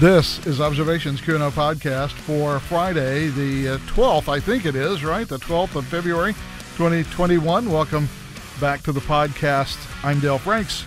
[0.00, 4.74] This is Observations Q and O podcast for Friday, the 12th, uh, I think it
[4.74, 5.26] is, right?
[5.26, 6.32] The 12th of February,
[6.76, 7.70] 2021.
[7.70, 8.08] Welcome
[8.60, 9.78] back to the podcast.
[10.04, 10.84] I'm Dale Franks.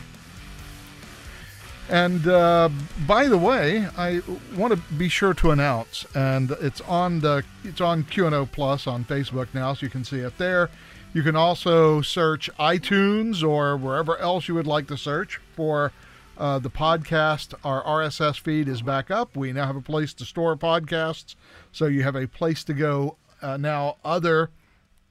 [1.89, 2.67] And uh,
[3.07, 4.21] by the way, I
[4.57, 8.45] want to be sure to announce, and it's on the it's on Q and O
[8.45, 10.69] Plus on Facebook now, so you can see it there.
[11.13, 15.93] You can also search iTunes or wherever else you would like to search for
[16.37, 17.53] uh, the podcast.
[17.63, 19.35] Our RSS feed is back up.
[19.35, 21.35] We now have a place to store podcasts,
[21.71, 24.51] so you have a place to go uh, now other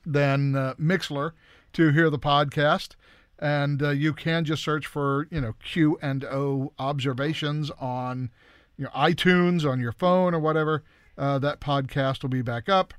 [0.05, 1.33] than uh, Mixlr
[1.73, 2.95] to hear the podcast
[3.39, 8.31] and uh, you can just search for you know Q and O observations on
[8.77, 10.83] you know iTunes on your phone or whatever.
[11.19, 12.93] Uh, that podcast will be back up,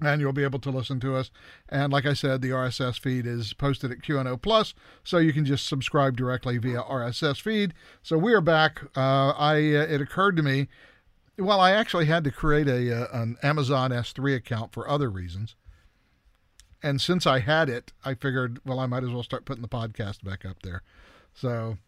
[0.00, 1.30] and you'll be able to listen to us.
[1.68, 5.44] And like I said, the RSS feed is posted at QNO Plus, so you can
[5.44, 7.74] just subscribe directly via RSS feed.
[8.02, 8.82] So we are back.
[8.96, 10.68] Uh, I uh, it occurred to me.
[11.38, 15.54] Well, I actually had to create a uh, an Amazon S3 account for other reasons
[16.82, 19.68] and since I had it, I figured, well, I might as well start putting the
[19.68, 20.82] podcast back up there.
[21.34, 21.78] So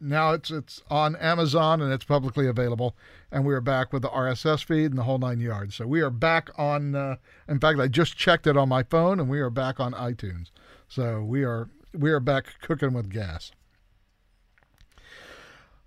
[0.00, 2.96] now it's it's on Amazon and it's publicly available.
[3.30, 5.76] And we are back with the RSS feed and the whole nine yards.
[5.76, 6.94] So we are back on.
[6.94, 7.16] Uh,
[7.48, 10.50] in fact, I just checked it on my phone, and we are back on iTunes.
[10.88, 13.52] So we are we are back cooking with gas.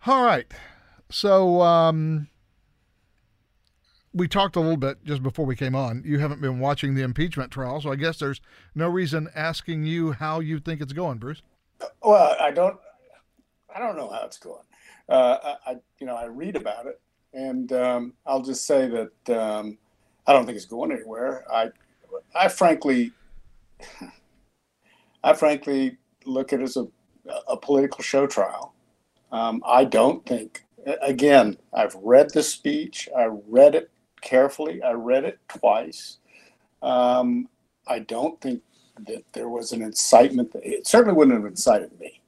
[0.06, 0.52] All right.
[1.10, 2.30] So um,
[4.14, 6.04] we talked a little bit just before we came on.
[6.06, 8.42] You haven't been watching the impeachment trial, so I guess there's
[8.74, 11.42] no reason asking you how you think it's going, Bruce.
[12.02, 12.78] Well, I don't,
[13.74, 14.64] I don't know how it's going.
[15.10, 17.02] Uh, I, you know, I read about it,
[17.34, 19.78] and um, I'll just say that um,
[20.28, 21.46] I don't think it's going anywhere.
[21.52, 21.70] I,
[22.36, 23.12] I frankly,
[25.24, 26.88] I frankly look at it as a,
[27.48, 28.74] a political show trial.
[29.32, 30.64] Um, I don't think.
[31.04, 33.08] Again, I've read the speech.
[33.16, 34.82] I read it carefully.
[34.82, 36.18] I read it twice.
[36.82, 37.48] Um,
[37.88, 38.64] I don't think
[39.06, 40.52] that there was an incitement.
[40.56, 42.21] It certainly wouldn't have incited me.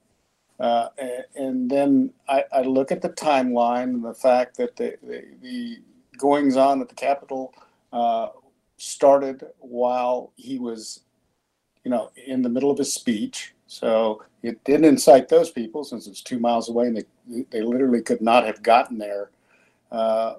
[0.59, 0.89] Uh,
[1.35, 5.77] and, then I, I, look at the timeline and the fact that the, the, the
[6.17, 7.53] goings on at the Capitol
[7.91, 8.27] uh,
[8.77, 11.01] started while he was,
[11.83, 13.55] you know, in the middle of his speech.
[13.65, 18.01] So it didn't incite those people since it's two miles away and they, they literally
[18.01, 19.31] could not have gotten there
[19.91, 20.35] uh,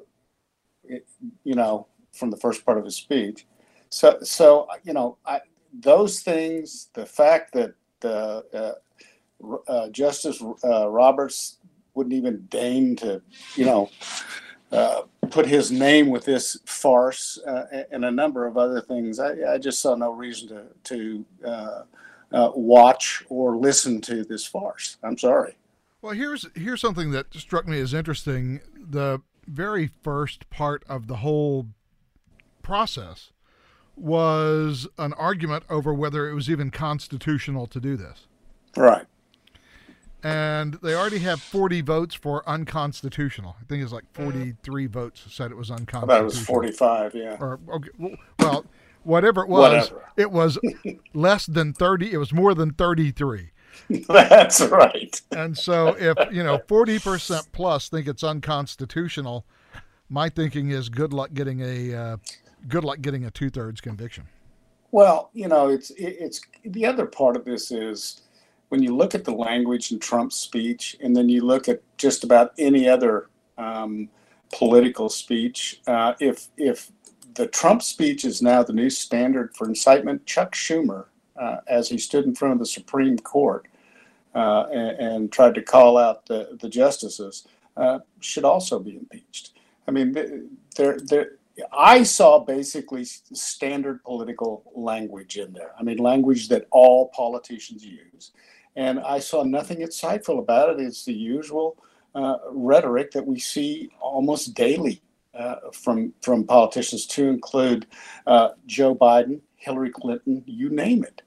[1.44, 3.47] you know, from the first part of his speech.
[3.88, 5.41] So, so you know, I,
[5.72, 7.74] those things, the fact that
[8.04, 8.72] uh,
[9.69, 11.59] uh, Justice uh, Roberts
[11.94, 13.22] wouldn't even deign to,
[13.56, 13.91] you know,
[14.72, 19.54] uh, put his name with this farce uh, and a number of other things, I,
[19.54, 21.84] I, just saw no reason to to
[22.34, 24.97] uh, watch or listen to this farce.
[25.04, 25.56] I'm sorry.
[26.03, 28.60] Well, here's here's something that struck me as interesting.
[28.77, 31.69] The very first part of the whole
[32.62, 33.31] process
[33.97, 38.27] was an argument over whether it was even constitutional to do this.
[38.77, 39.06] Right.
[40.24, 43.56] And they already have 40 votes for unconstitutional.
[43.60, 46.10] I think it's like 43 votes said it was unconstitutional.
[46.10, 47.36] I thought it was 45, yeah.
[47.38, 48.64] Or, okay, well,
[49.02, 50.10] whatever it was, whatever.
[50.16, 50.58] it was
[51.14, 52.12] less than 30.
[52.12, 53.50] It was more than 33.
[54.08, 55.20] That's right.
[55.32, 59.44] and so if, you know, 40% plus think it's unconstitutional,
[60.08, 62.16] my thinking is good luck getting a uh,
[62.68, 64.24] good luck getting a two-thirds conviction.
[64.92, 68.22] Well, you know, it's it's the other part of this is
[68.74, 72.24] when you look at the language in Trump's speech, and then you look at just
[72.24, 74.08] about any other um,
[74.52, 75.80] political speech.
[75.86, 76.90] Uh, if if
[77.34, 81.04] the Trump speech is now the new standard for incitement, Chuck Schumer
[81.40, 83.68] uh, as he stood in front of the Supreme Court
[84.34, 87.46] uh, and, and, tried to call out the, the justices,
[87.76, 89.52] uh, should also be impeached.
[89.86, 90.12] I mean,
[90.76, 91.38] there, there,
[91.72, 95.70] I saw basically standard political language in there.
[95.78, 98.32] I mean, language that all politicians use.
[98.76, 100.80] And I saw nothing insightful about it.
[100.80, 101.76] It's the usual
[102.15, 105.03] uh, rhetoric that we see almost daily
[105.34, 107.86] uh, from from politicians, to include
[108.26, 111.22] uh, Joe Biden, Hillary Clinton, you name it.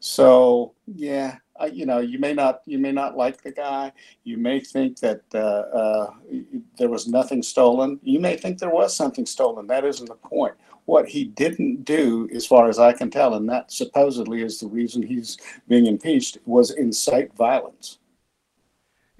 [0.00, 3.92] So yeah, uh, you know, you may not you may not like the guy.
[4.24, 6.10] You may think that uh, uh,
[6.78, 8.00] there was nothing stolen.
[8.02, 9.66] You may think there was something stolen.
[9.66, 10.54] That isn't the point.
[10.84, 14.68] What he didn't do, as far as I can tell, and that supposedly is the
[14.68, 15.36] reason he's
[15.66, 17.98] being impeached, was incite violence.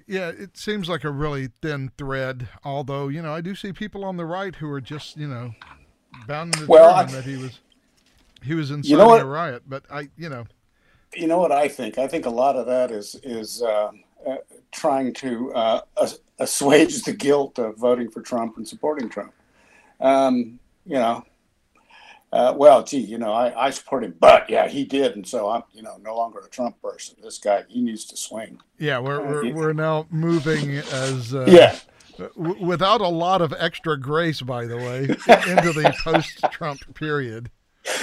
[0.07, 2.47] Yeah, it seems like a really thin thread.
[2.63, 5.53] Although you know, I do see people on the right who are just you know
[6.25, 7.59] bound to well, I, that he was
[8.41, 9.63] he was inciting you know a riot.
[9.67, 10.45] But I, you know,
[11.15, 11.97] you know what I think?
[11.97, 13.91] I think a lot of that is is uh,
[14.27, 14.35] uh,
[14.71, 15.81] trying to uh,
[16.39, 19.33] assuage the guilt of voting for Trump and supporting Trump.
[19.99, 21.25] Um, you know,
[22.31, 25.49] uh, well, gee, you know, I, I support him, but yeah, he did, and so
[25.49, 27.15] I'm, you know, no longer a Trump person.
[27.23, 28.59] This guy, he needs to swing.
[28.79, 31.77] Yeah, we're we're, we're now moving as uh, yeah,
[32.17, 37.49] w- without a lot of extra grace, by the way, into the post-Trump period.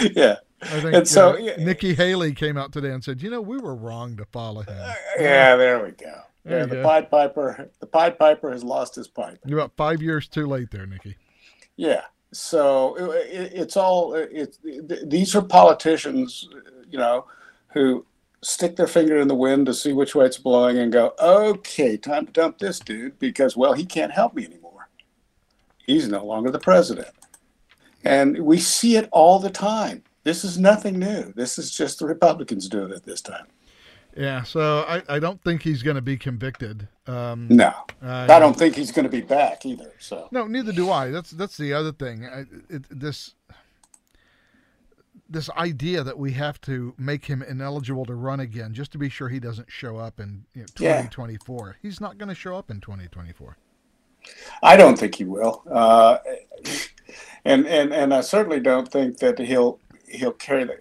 [0.01, 3.41] Yeah, I think And so- uh, Nikki Haley came out today and said, "You know,
[3.41, 4.77] we were wrong to follow him."
[5.19, 6.21] yeah, there we go.
[6.45, 6.83] There Yeah, the go.
[6.83, 9.39] Pied Piper, the Pied Piper has lost his pipe.
[9.47, 11.17] You're about five years too late there, Nikki.
[11.77, 12.03] Yeah.
[12.33, 16.49] So it, it, it's all it's th- these are politicians,
[16.91, 17.27] you know,
[17.69, 18.05] who
[18.43, 21.97] stick their finger in the wind to see which way it's blowing and go, okay,
[21.97, 24.89] time to dump this dude because well, he can't help me anymore.
[25.87, 27.09] He's no longer the president,
[28.05, 30.03] and we see it all the time.
[30.25, 31.33] This is nothing new.
[31.35, 33.47] This is just the Republicans doing it this time.
[34.17, 36.89] Yeah, so I, I don't think he's going to be convicted.
[37.07, 37.73] Um, No,
[38.03, 39.93] uh, I don't think he's going to be back either.
[39.99, 41.11] So No, neither do I.
[41.11, 42.25] That's that's the other thing.
[42.25, 43.35] I, it, this
[45.29, 49.09] this idea that we have to make him ineligible to run again just to be
[49.09, 50.97] sure he doesn't show up in you know, Yeah.
[51.09, 51.79] 2024.
[51.83, 53.57] He's not going to show up in 2024.
[54.63, 56.17] I don't think he will, uh,
[57.45, 59.79] and and and I certainly don't think that he'll
[60.15, 60.77] he'll carry the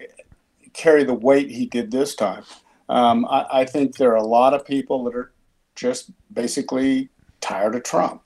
[0.74, 2.44] carry the weight he did this time.
[2.90, 5.32] Um, I, I think there are a lot of people that are
[5.76, 7.10] just basically
[7.42, 8.22] tired of Trump.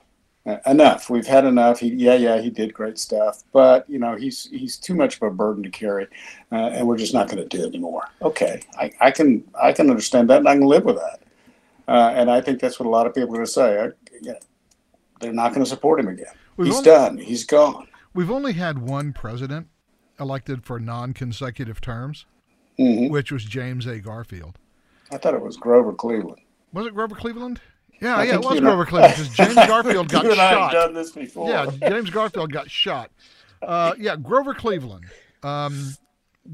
[0.46, 1.10] Uh, Enough.
[1.10, 1.78] We've had enough.
[1.80, 5.22] He, yeah, yeah, he did great stuff, but you know, he's he's too much of
[5.22, 6.06] a burden to carry,
[6.52, 8.04] uh, and we're just not going to do it anymore.
[8.22, 11.20] Okay, I, I can I can understand that, and I can live with that.
[11.86, 13.78] Uh, and I think that's what a lot of people are going to say.
[13.80, 13.88] I,
[14.22, 14.34] yeah,
[15.20, 16.32] they're not going to support him again.
[16.56, 17.18] We've He's only- done.
[17.18, 17.86] He's gone.
[18.14, 19.68] We've only had one president
[20.20, 22.26] elected for non-consecutive terms,
[22.76, 23.98] hmm which was James A.
[24.00, 24.58] Garfield.
[25.10, 26.40] I thought it was Grover Cleveland.
[26.72, 27.60] Was it Grover Cleveland?
[28.00, 30.44] Yeah, I yeah, it was I- Grover Cleveland because James Garfield got you and I
[30.50, 30.72] have shot.
[30.72, 31.48] done this before.
[31.48, 33.10] Yeah, James Garfield got shot.
[33.62, 35.06] Uh, yeah, Grover Cleveland,
[35.42, 35.94] um,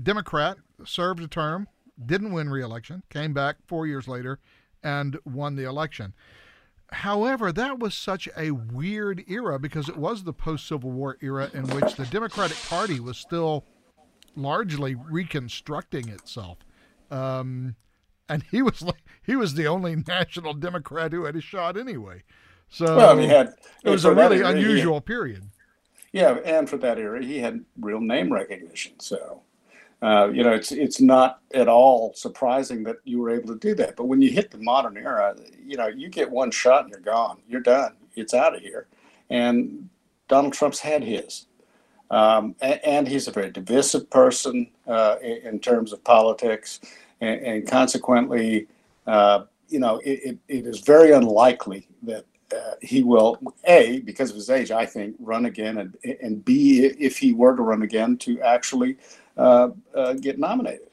[0.03, 0.57] Democrat,
[0.87, 1.69] served a term,
[2.07, 4.39] didn't win re-election, came back four years later,
[4.83, 6.15] and won the election.
[6.95, 11.67] However, that was such a weird era because it was the post-Civil War era in
[11.69, 13.65] which the Democratic Party was still
[14.37, 16.59] largely reconstructing itself.
[17.11, 17.77] Um,
[18.29, 22.23] and he was like, he was the only national Democrat who had a shot anyway.
[22.69, 23.55] So well, he had.
[23.85, 25.51] it was a really era, unusual period.
[26.13, 28.99] yeah, and for that era, he had real name recognition.
[28.99, 29.43] So,
[30.05, 33.75] uh, you know, it's it's not at all surprising that you were able to do
[33.75, 33.97] that.
[33.97, 35.35] But when you hit the modern era,
[35.65, 37.39] you know, you get one shot and you're gone.
[37.49, 37.97] You're done.
[38.15, 38.87] It's out of here.
[39.31, 39.89] And
[40.29, 41.47] Donald Trump's had his.
[42.11, 46.81] Um, a- and, he's a very divisive person uh, in, in terms of politics,
[47.23, 48.67] and, and consequently,
[49.07, 54.29] uh, you know, it, it, it is very unlikely that uh, he will a because
[54.29, 57.81] of his age, I think, run again, and and b if he were to run
[57.81, 58.99] again, to actually
[59.37, 60.89] uh, uh, get nominated.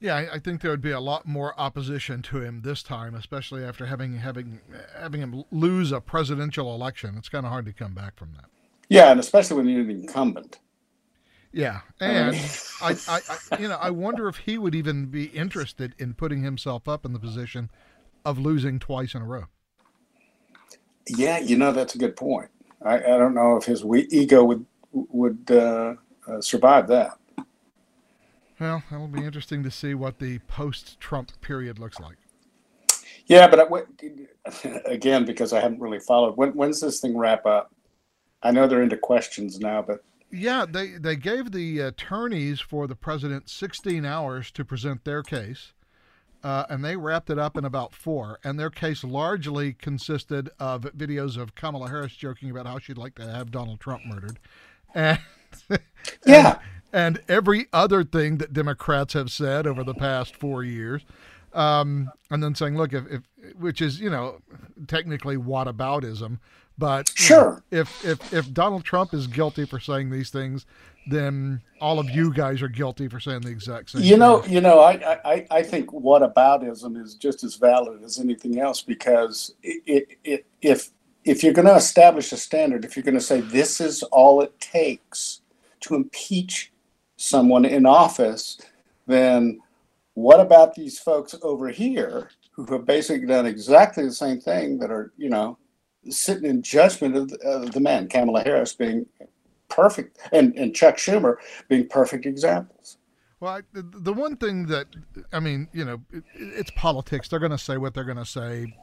[0.00, 3.14] Yeah, I, I think there would be a lot more opposition to him this time,
[3.14, 4.60] especially after having having
[4.98, 7.14] having him lose a presidential election.
[7.16, 8.50] It's kind of hard to come back from that.
[8.88, 10.58] Yeah, and especially when you're the incumbent.
[11.52, 12.34] Yeah, and
[12.82, 13.20] I, I,
[13.50, 17.06] I, you know, I wonder if he would even be interested in putting himself up
[17.06, 17.70] in the position
[18.24, 19.44] of losing twice in a row.
[21.08, 22.50] Yeah, you know that's a good point.
[22.82, 25.94] I, I don't know if his we- ego would would uh,
[26.28, 27.18] uh, survive that.
[28.60, 32.16] Well, that'll be interesting to see what the post-Trump period looks like.
[33.26, 36.36] Yeah, but I, again, because I haven't really followed.
[36.36, 37.72] When when's this thing wrap up?
[38.42, 42.94] I know they're into questions now, but Yeah, they they gave the attorneys for the
[42.96, 45.72] president 16 hours to present their case,
[46.42, 48.38] uh, and they wrapped it up in about four.
[48.44, 53.14] And their case largely consisted of videos of Kamala Harris joking about how she'd like
[53.14, 54.38] to have Donald Trump murdered,
[54.94, 55.18] and
[56.26, 56.58] Yeah.
[56.92, 61.02] and, and every other thing that Democrats have said over the past four years.
[61.52, 63.22] Um, and then saying, look, if, if
[63.58, 64.40] which is you know
[64.88, 66.40] technically whataboutism,
[66.76, 67.64] but you know, Sure.
[67.70, 70.66] if if if Donald Trump is guilty for saying these things,
[71.06, 74.02] then all of you guys are guilty for saying the exact same.
[74.02, 74.52] You know, thing.
[74.54, 79.54] you know, I, I, I think whataboutism is just as valid as anything else because
[79.62, 80.90] it, it, it, if
[81.24, 84.42] if you're going to establish a standard, if you're going to say this is all
[84.42, 85.40] it takes
[85.84, 86.72] to impeach
[87.16, 88.58] someone in office,
[89.06, 89.60] then
[90.14, 94.90] what about these folks over here who have basically done exactly the same thing that
[94.90, 95.58] are, you know,
[96.08, 99.06] sitting in judgment of the, of the man, Kamala Harris being
[99.68, 101.36] perfect, and, and Chuck Schumer
[101.68, 102.98] being perfect examples.
[103.40, 104.86] Well, I, the, the one thing that
[105.32, 107.28] I mean, you know, it, it's politics.
[107.28, 108.74] They're going to say what they're going to say.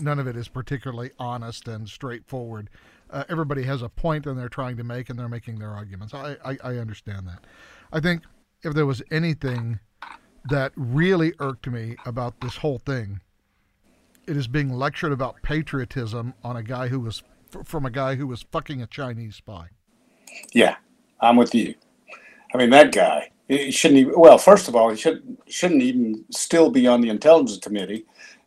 [0.00, 2.70] None of it is particularly honest and straightforward.
[3.10, 6.14] Uh, everybody has a point and they're trying to make, and they're making their arguments.
[6.14, 7.44] I, I, I understand that.
[7.92, 8.22] I think
[8.62, 9.78] if there was anything
[10.48, 13.20] that really irked me about this whole thing,
[14.26, 17.22] it is being lectured about patriotism on a guy who was
[17.64, 19.68] from a guy who was fucking a Chinese spy.
[20.52, 20.76] Yeah,
[21.20, 21.74] I'm with you.
[22.52, 24.14] I mean, that guy he shouldn't even.
[24.18, 28.04] Well, first of all, he should shouldn't even still be on the intelligence committee.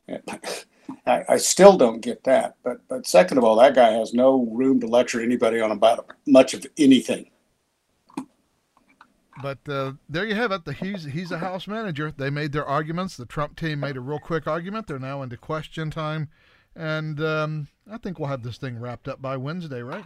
[1.06, 2.56] I, I, still don't get that.
[2.64, 6.08] But but second of all, that guy has no room to lecture anybody on about
[6.26, 7.30] much of anything.
[9.42, 10.66] But uh, there you have it.
[10.66, 12.12] The, he's he's a house manager.
[12.16, 13.18] They made their arguments.
[13.18, 14.88] The Trump team made a real quick argument.
[14.88, 16.30] They're now into question time,
[16.76, 20.06] and um, I think we'll have this thing wrapped up by Wednesday, right?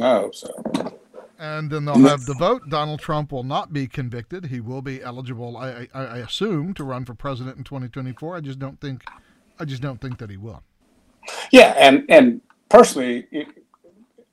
[0.00, 0.98] I hope so
[1.38, 2.68] and then they'll have the vote.
[2.68, 4.46] Donald Trump will not be convicted.
[4.46, 8.36] He will be eligible, I, I, I, assume, to run for president in 2024.
[8.36, 9.04] I just don't think,
[9.58, 10.62] I just don't think that he will.
[11.50, 13.48] Yeah, and and personally, it,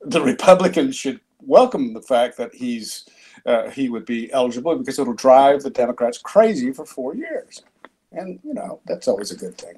[0.02, 3.06] the Republicans should welcome the fact that he's
[3.44, 7.62] uh, he would be eligible because it'll drive the Democrats crazy for four years,
[8.12, 9.74] and you know that's always a good thing.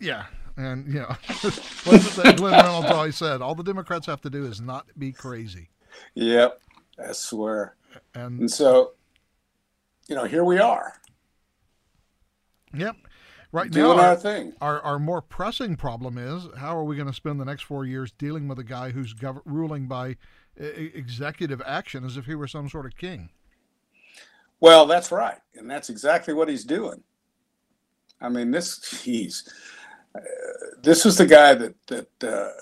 [0.00, 3.40] Yeah, and you know, that Glenn Reynolds always said?
[3.40, 5.70] All the Democrats have to do is not be crazy.
[6.14, 6.60] Yep,
[6.98, 7.76] I swear.
[8.14, 8.92] And, and so,
[10.08, 10.94] you know, here we are.
[12.74, 12.96] Yep.
[13.52, 14.54] Right Doing now, our, thing.
[14.62, 17.84] Our, our more pressing problem is how are we going to spend the next four
[17.84, 20.16] years dealing with a guy who's gov- ruling by
[20.56, 23.28] executive action as if he were some sort of king?
[24.60, 27.02] Well, that's right, and that's exactly what he's doing.
[28.22, 29.52] I mean, this he's
[30.14, 30.20] uh,
[30.82, 32.52] this was the guy that that uh,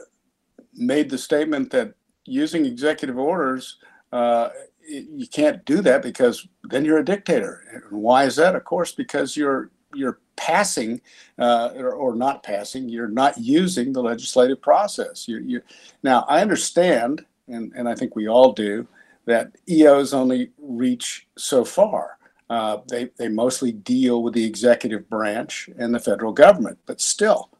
[0.74, 1.94] made the statement that
[2.24, 3.76] using executive orders,
[4.12, 4.48] uh,
[4.88, 7.62] you can't do that because then you're a dictator.
[7.72, 8.56] And why is that?
[8.56, 11.00] Of course, because you're you're passing
[11.38, 12.88] uh, or, or, not passing.
[12.88, 15.28] You're not using the legislative process.
[15.28, 15.62] You, you
[16.02, 18.86] now I understand, and and I think we all do
[19.26, 22.18] that EOs only reach so far.
[22.48, 27.50] Uh, they they mostly deal with the executive branch and the federal government, but still,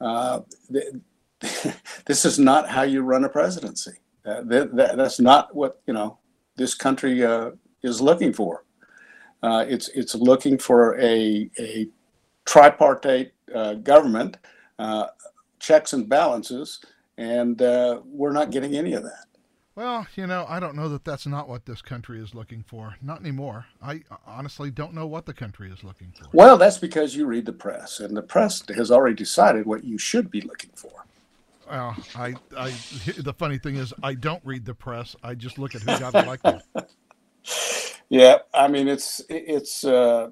[0.00, 0.40] uh,
[2.06, 3.92] this is not how you run a presidency.
[4.24, 6.18] Uh, that, that, that's not what you know
[6.56, 7.50] this country uh,
[7.82, 8.64] is looking for.
[9.42, 11.88] Uh, it's it's looking for a a
[12.44, 14.36] tripartite uh, government,
[14.78, 15.06] uh,
[15.58, 16.80] checks and balances,
[17.16, 19.26] and uh, we're not getting any of that.
[19.76, 22.96] Well, you know, I don't know that that's not what this country is looking for.
[23.00, 23.66] Not anymore.
[23.82, 26.28] I honestly don't know what the country is looking for.
[26.32, 29.96] Well, that's because you read the press, and the press has already decided what you
[29.96, 31.06] should be looking for.
[31.70, 32.74] Well, I, I,
[33.16, 35.14] the funny thing is, I don't read the press.
[35.22, 36.62] I just look at who got elected.
[38.10, 40.30] yeah, I mean, it's it's uh,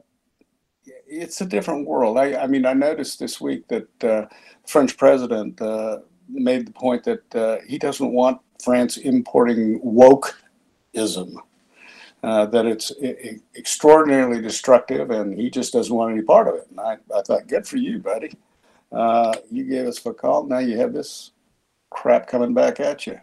[1.06, 2.18] it's a different world.
[2.18, 4.26] I, I mean, I noticed this week that uh,
[4.66, 11.36] French president uh, made the point that uh, he doesn't want France importing wokeism.
[12.24, 12.90] Uh, that it's
[13.56, 16.66] extraordinarily destructive, and he just doesn't want any part of it.
[16.70, 18.32] And I, I thought, good for you, buddy.
[18.90, 20.42] Uh, you gave us a call.
[20.42, 21.30] Now you have this
[21.90, 23.20] crap coming back at you.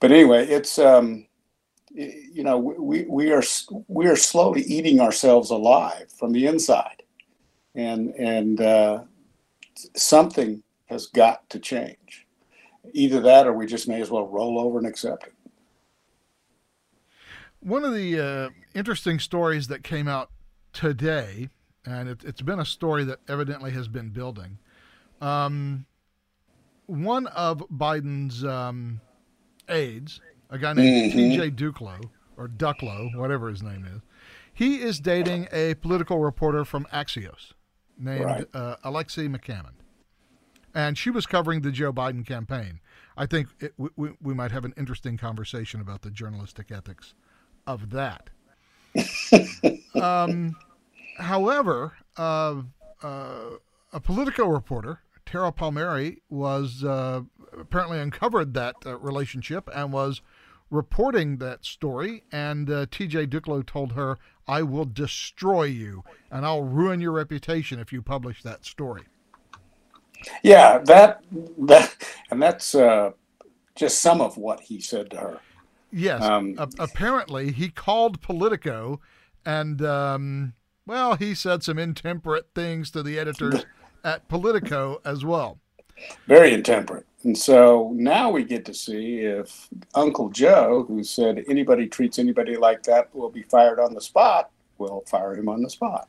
[0.00, 1.26] But anyway, it's um,
[1.94, 3.42] you know we, we are
[3.88, 7.02] we are slowly eating ourselves alive from the inside,
[7.74, 9.02] and and uh,
[9.96, 12.26] something has got to change.
[12.92, 15.32] Either that, or we just may as well roll over and accept it.
[17.60, 20.30] One of the uh, interesting stories that came out
[20.74, 21.48] today
[21.86, 24.58] and it, has been a story that evidently has been building.
[25.20, 25.86] Um,
[26.86, 29.00] one of Biden's um,
[29.68, 30.20] aides,
[30.50, 31.18] a guy named mm-hmm.
[31.18, 31.50] T.J.
[31.52, 34.02] Duclo or Ducklo, whatever his name is,
[34.52, 37.52] he is dating a political reporter from Axios
[37.98, 38.46] named right.
[38.54, 39.74] uh, Alexi McCammond,
[40.74, 42.80] and she was covering the Joe Biden campaign.
[43.16, 47.14] I think it, we, we might have an interesting conversation about the journalistic ethics
[47.66, 48.30] of that.
[50.00, 50.56] um,
[51.18, 52.62] However, uh,
[53.02, 53.50] uh,
[53.92, 57.22] a Politico reporter, Tara Palmieri, was uh,
[57.58, 60.20] apparently uncovered that uh, relationship and was
[60.74, 62.24] reporting that story.
[62.32, 67.78] And uh, TJ Duclo told her, I will destroy you and I'll ruin your reputation
[67.78, 69.04] if you publish that story.
[70.42, 71.22] Yeah, that,
[71.58, 71.94] that
[72.30, 73.12] and that's uh,
[73.76, 75.40] just some of what he said to her.
[75.92, 76.22] Yes.
[76.22, 79.00] Um, apparently, he called Politico
[79.46, 79.80] and.
[79.82, 80.54] Um,
[80.86, 83.64] well, he said some intemperate things to the editors
[84.04, 85.58] at Politico as well.
[86.26, 87.06] Very intemperate.
[87.24, 92.56] And so now we get to see if Uncle Joe, who said anybody treats anybody
[92.56, 96.08] like that will be fired on the spot, will fire him on the spot.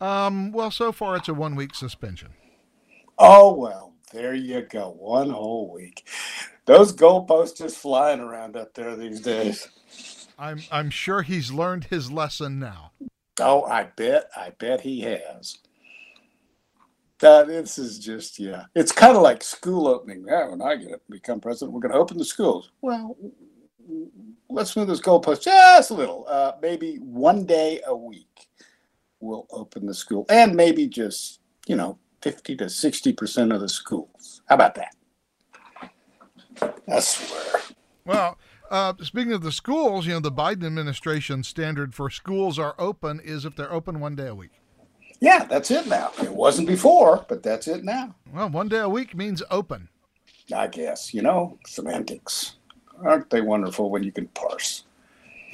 [0.00, 2.30] Um, well, so far it's a one week suspension.
[3.18, 4.90] Oh, well, there you go.
[4.98, 6.08] One whole week.
[6.66, 9.68] Those goalposts just flying around up there these days.
[10.38, 12.92] I'm I'm sure he's learned his lesson now.
[13.40, 14.28] Oh, I bet.
[14.36, 15.58] I bet he has.
[17.20, 18.64] That this is just yeah.
[18.74, 20.24] It's kind of like school opening.
[20.28, 22.72] Yeah, when I get to become president, we're going to open the schools.
[22.82, 23.16] Well,
[24.50, 26.26] let's move this goalpost just a little.
[26.28, 28.48] Uh, maybe one day a week,
[29.20, 33.68] we'll open the school, and maybe just you know fifty to sixty percent of the
[33.68, 34.42] schools.
[34.48, 34.94] How about that?
[36.88, 37.62] I swear.
[38.04, 38.38] Well,
[38.70, 43.20] uh, speaking of the schools, you know, the Biden administration standard for schools are open
[43.20, 44.52] is if they're open one day a week.
[45.20, 46.12] Yeah, that's it now.
[46.22, 48.14] It wasn't before, but that's it now.
[48.32, 49.88] Well, one day a week means open.
[50.54, 52.56] I guess, you know, semantics.
[53.02, 54.84] Aren't they wonderful when you can parse?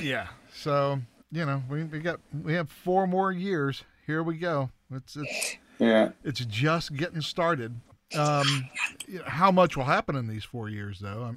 [0.01, 0.29] Yeah.
[0.55, 1.01] So,
[1.31, 3.85] you know, we, we got we have four more years.
[4.07, 4.71] Here we go.
[4.93, 6.11] It's it's Yeah.
[6.25, 7.81] it's just getting started.
[8.19, 8.69] Um,
[9.09, 11.35] you know, how much will happen in these four years, though,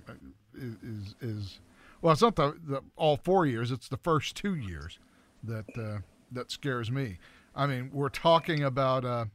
[0.53, 1.59] is is
[2.01, 3.71] well, it's not the, the all four years.
[3.71, 4.99] It's the first two years
[5.43, 5.99] that uh,
[6.31, 7.17] that scares me.
[7.55, 9.25] I mean, we're talking about uh,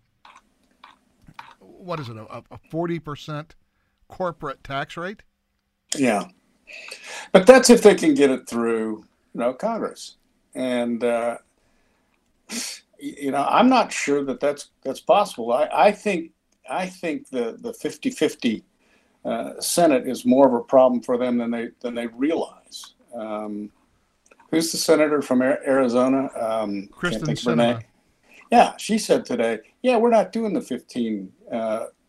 [1.61, 3.55] what is it, a forty percent
[4.09, 5.23] corporate tax rate?
[5.97, 6.25] Yeah.
[7.33, 10.17] But that's if they can get it through, you know, Congress.
[10.55, 11.39] And uh,
[12.99, 15.53] you know, I'm not sure that that's that's possible.
[15.53, 16.33] I, I think
[16.69, 18.62] I think the the 50-50
[19.25, 22.95] uh, Senate is more of a problem for them than they than they realize.
[23.15, 23.71] Um,
[24.50, 26.31] who's the senator from Arizona?
[26.39, 27.83] Um, Kyrsten Sinema.
[28.50, 31.33] Yeah, she said today, yeah, we're not doing the fifteen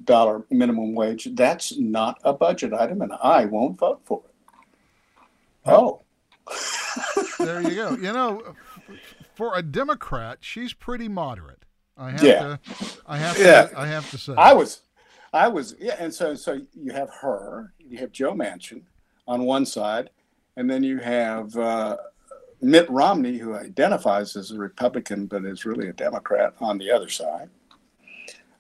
[0.04, 1.30] dollar minimum wage.
[1.34, 4.32] That's not a budget item, and I won't vote for it.
[5.66, 6.02] Oh,
[7.40, 7.96] there you go.
[7.96, 8.56] You know,
[9.36, 11.64] for a Democrat, she's pretty moderate.
[11.98, 12.40] I have Yeah.
[12.40, 12.60] to,
[13.06, 13.68] I have Yeah.
[13.68, 14.34] to, I have to say.
[14.36, 14.82] I was,
[15.34, 18.82] I was, yeah, and so so you have her, you have Joe Manchin
[19.28, 20.10] on one side,
[20.58, 21.98] and then you have uh,
[22.62, 27.10] Mitt Romney, who identifies as a Republican but is really a Democrat, on the other
[27.10, 27.50] side.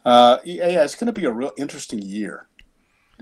[0.04, 2.48] Uh, yeah, it's going to be a real interesting year,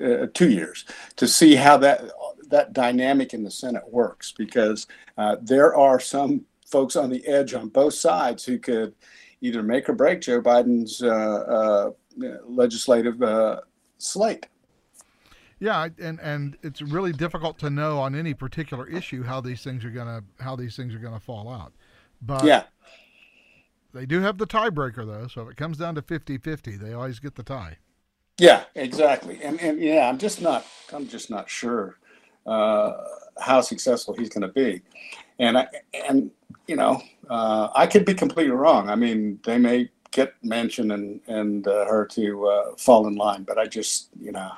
[0.01, 0.85] uh, two years,
[1.17, 2.09] to see how that
[2.47, 4.87] that dynamic in the Senate works, because
[5.17, 8.95] uh, there are some folks on the edge on both sides who could
[9.41, 11.91] either make or break Joe Biden's uh, uh,
[12.45, 13.61] legislative uh,
[13.97, 14.47] slate.
[15.59, 19.83] Yeah, and and it's really difficult to know on any particular issue how these things
[19.85, 21.73] are gonna how these things are gonna fall out.
[22.21, 22.63] But Yeah,
[23.93, 27.19] they do have the tiebreaker though, so if it comes down to 50-50, they always
[27.19, 27.77] get the tie.
[28.37, 29.41] yeah, exactly.
[29.43, 31.97] And and yeah, I'm just not I'm just not sure
[32.45, 32.93] uh,
[33.39, 34.81] how successful he's going to be.
[35.39, 35.67] And I
[36.09, 36.31] and
[36.67, 38.89] you know uh, I could be completely wrong.
[38.89, 43.43] I mean, they may get Manchin and and uh, her to uh, fall in line,
[43.43, 44.51] but I just you know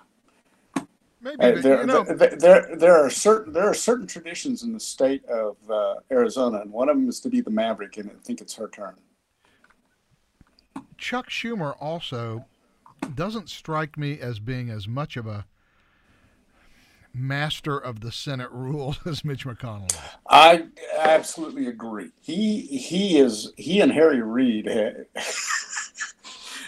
[1.22, 4.74] Maybe Uh, there, you know, there, there, there are certain there are certain traditions in
[4.74, 8.10] the state of uh, Arizona, and one of them is to be the maverick, and
[8.10, 8.96] I think it's her turn.
[10.98, 12.46] Chuck Schumer also
[13.16, 15.46] doesn't strike me as being as much of a
[17.14, 20.00] master of the Senate rules as Mitch McConnell is.
[20.30, 22.12] I absolutely agree.
[22.20, 24.68] He he is he and Harry Reid.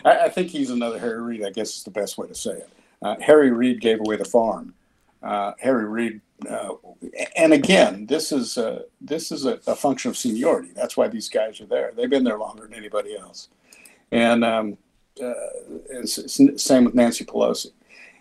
[0.06, 1.46] I, I think he's another Harry Reid.
[1.46, 2.70] I guess is the best way to say it.
[3.04, 4.74] Uh, Harry Reid gave away the farm.
[5.22, 6.70] Uh, Harry Reid, uh,
[7.36, 10.72] and again, this is uh, this is a, a function of seniority.
[10.76, 11.94] That's why these guys are there.
[11.96, 13.50] They've been there longer than anybody else.
[14.12, 14.78] And um,
[15.22, 15.34] uh,
[15.89, 17.72] it's, it's same with Nancy Pelosi.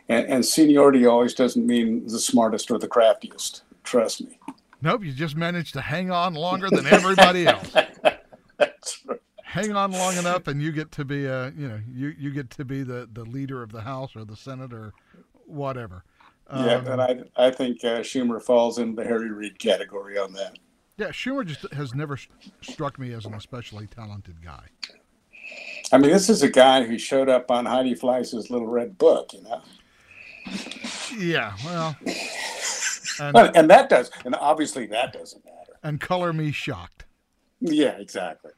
[0.08, 3.62] And, and seniority always doesn't mean the smartest or the craftiest.
[3.84, 4.38] Trust me.
[4.80, 7.72] Nope, you just managed to hang on longer than everybody else.
[9.52, 12.48] Hang on long enough, and you get to be a you know you you get
[12.50, 14.94] to be the the leader of the House or the Senate or
[15.46, 16.04] whatever.
[16.50, 20.32] Yeah, Um, and I I think uh, Schumer falls in the Harry Reid category on
[20.32, 20.58] that.
[20.96, 24.64] yeah, Schumer just has never st- struck me as an especially talented guy.
[25.92, 29.34] I mean, this is a guy who showed up on Heidi Fleiss's Little Red Book,
[29.34, 29.60] you know,
[31.18, 31.94] Yeah, well,
[33.20, 35.78] and, and that does, and obviously that doesn't matter.
[35.82, 37.04] and color me shocked.
[37.60, 38.52] Yeah, exactly.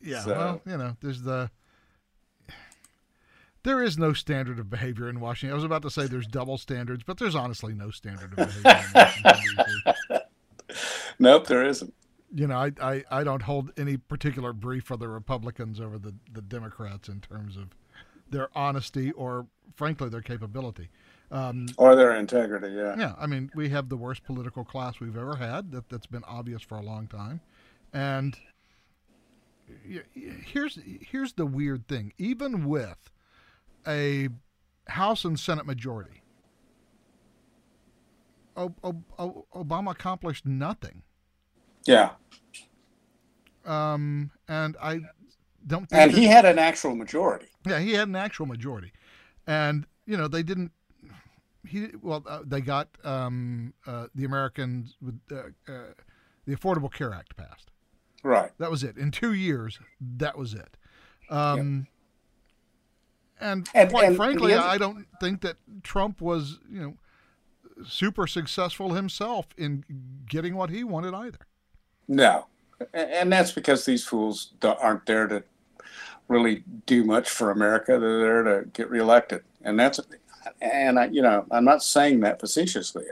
[0.00, 1.50] Yeah, So- well, you know, there's the
[3.62, 5.52] there is no standard of behavior in Washington.
[5.52, 8.80] I was about to say there's double standards, but there's honestly no standard of behavior
[8.94, 10.20] in Washington
[11.18, 11.92] Nope, there isn't.
[12.34, 16.14] You know, I, I, I don't hold any particular brief for the Republicans over the,
[16.32, 17.74] the Democrats in terms of
[18.30, 20.88] their honesty or, frankly, their capability.
[21.32, 22.94] Um, or their integrity, yeah.
[22.96, 25.70] Yeah, I mean, we have the worst political class we've ever had.
[25.72, 27.40] That that's been obvious for a long time,
[27.92, 28.36] and
[30.14, 32.12] here's here's the weird thing.
[32.18, 33.10] Even with
[33.86, 34.28] a
[34.88, 36.22] House and Senate majority,
[38.56, 41.02] Obama accomplished nothing.
[41.86, 42.10] Yeah.
[43.64, 45.00] Um, and I
[45.66, 45.86] don't.
[45.92, 47.48] and he had an actual majority.
[47.66, 48.92] Yeah, he had an actual majority,
[49.46, 50.72] and you know they didn't.
[51.66, 55.92] He well, uh, they got um, uh, the Americans with uh, uh
[56.46, 57.70] the Affordable Care Act passed.
[58.22, 58.50] Right.
[58.58, 58.96] That was it.
[58.96, 59.78] In two years,
[60.18, 60.76] that was it.
[61.30, 61.86] Um,
[63.40, 64.66] and, and, quite and frankly, other...
[64.66, 66.94] I don't think that Trump was, you know,
[67.86, 69.84] super successful himself in
[70.28, 71.38] getting what he wanted either.
[72.08, 72.46] No,
[72.92, 75.42] and that's because these fools aren't there to
[76.28, 77.98] really do much for America.
[77.98, 79.98] They're there to get reelected, and that's
[80.60, 83.04] and I, you know, I'm not saying that facetiously.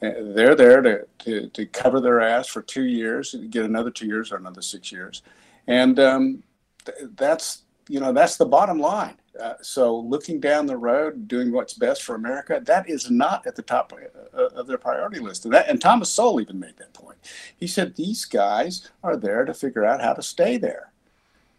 [0.00, 4.30] They're there to, to, to cover their ass for two years, get another two years
[4.30, 5.22] or another six years,
[5.66, 6.42] and um,
[7.16, 9.16] that's you know that's the bottom line.
[9.40, 13.54] Uh, so looking down the road, doing what's best for America, that is not at
[13.54, 15.44] the top uh, of their priority list.
[15.44, 17.18] And, that, and Thomas Sowell even made that point.
[17.54, 20.92] He said these guys are there to figure out how to stay there.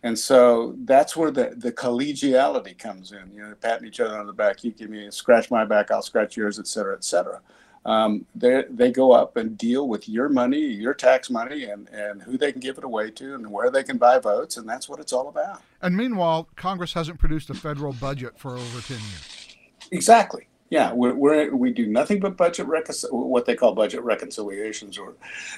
[0.03, 3.31] And so that's where the, the collegiality comes in.
[3.33, 4.63] You know, patting each other on the back.
[4.63, 7.41] You give me scratch my back, I'll scratch yours, et cetera, et cetera.
[7.85, 12.21] Um, they they go up and deal with your money, your tax money, and and
[12.21, 14.89] who they can give it away to, and where they can buy votes, and that's
[14.89, 15.61] what it's all about.
[15.81, 19.55] And meanwhile, Congress hasn't produced a federal budget for over ten years.
[19.91, 20.47] Exactly.
[20.69, 25.15] Yeah, we're, we're we do nothing but budget recon- what they call budget reconciliations, or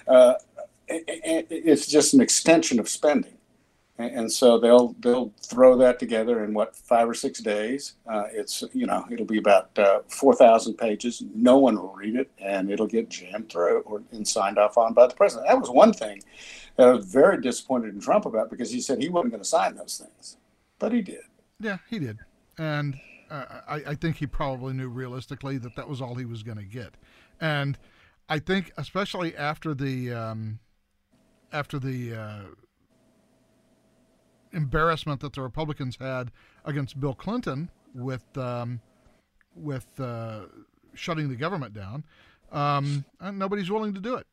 [0.08, 0.36] uh,
[0.88, 3.39] it's just an extension of spending
[4.00, 7.96] and so they'll they'll throw that together in what five or six days.
[8.08, 11.22] Uh, it's you know it'll be about uh, four thousand pages.
[11.36, 14.94] No one will read it, and it'll get jammed through or and signed off on
[14.94, 15.48] by the president.
[15.48, 16.24] That was one thing
[16.78, 19.50] that I was very disappointed in Trump about because he said he wasn't going to
[19.50, 20.38] sign those things,
[20.80, 21.22] but he did.
[21.60, 22.20] Yeah, he did,
[22.58, 22.98] and
[23.30, 26.58] uh, I, I think he probably knew realistically that that was all he was going
[26.58, 26.96] to get,
[27.42, 27.78] and
[28.30, 30.60] I think especially after the um,
[31.52, 32.40] after the uh,
[34.52, 36.32] embarrassment that the Republicans had
[36.66, 38.82] against Bill Clinton with um,
[39.56, 40.42] with uh,
[40.94, 42.04] shutting the government down,
[42.52, 44.28] um, and nobody's willing to do it.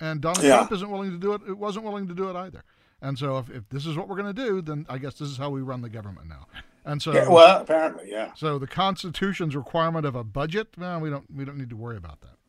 [0.00, 0.56] And Donald yeah.
[0.56, 1.42] Trump isn't willing to do it.
[1.46, 2.64] It wasn't willing to do it either.
[3.02, 5.28] And so, if, if this is what we're going to do, then I guess this
[5.28, 6.46] is how we run the government now.
[6.84, 8.32] And so, yeah, well, apparently, yeah.
[8.34, 11.96] So the Constitution's requirement of a budget, well, we don't we don't need to worry
[11.96, 12.39] about that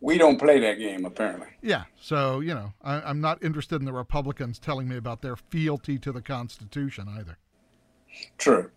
[0.00, 1.48] we don't play that game apparently.
[1.62, 5.36] Yeah, so you know, I, am not interested in the Republicans telling me about their
[5.36, 7.38] fealty to the Constitution either.
[8.38, 8.70] True.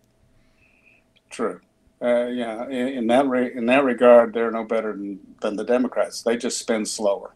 [1.30, 1.60] True.
[2.02, 5.64] Uh, yeah, in, in that re- in that regard, they're no better than, than the
[5.64, 6.22] Democrats.
[6.22, 7.34] They just spend slower,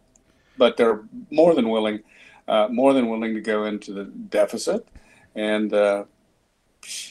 [0.59, 2.03] but they're more than willing,
[2.49, 4.89] uh, more than willing to go into the deficit,
[5.37, 6.05] and uh,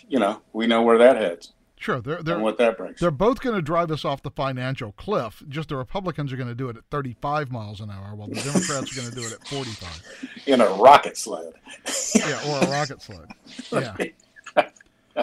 [0.09, 1.53] you know we know where that heads.
[1.85, 2.99] Sure, they're, they're what that brings.
[2.99, 5.43] They're both going to drive us off the financial cliff.
[5.47, 8.41] Just the Republicans are going to do it at 35 miles an hour, while the
[8.41, 10.31] Democrats are going to do it at 45.
[10.47, 11.53] In a rocket sled.
[12.15, 13.27] yeah, or a rocket sled.
[13.71, 15.19] Yeah.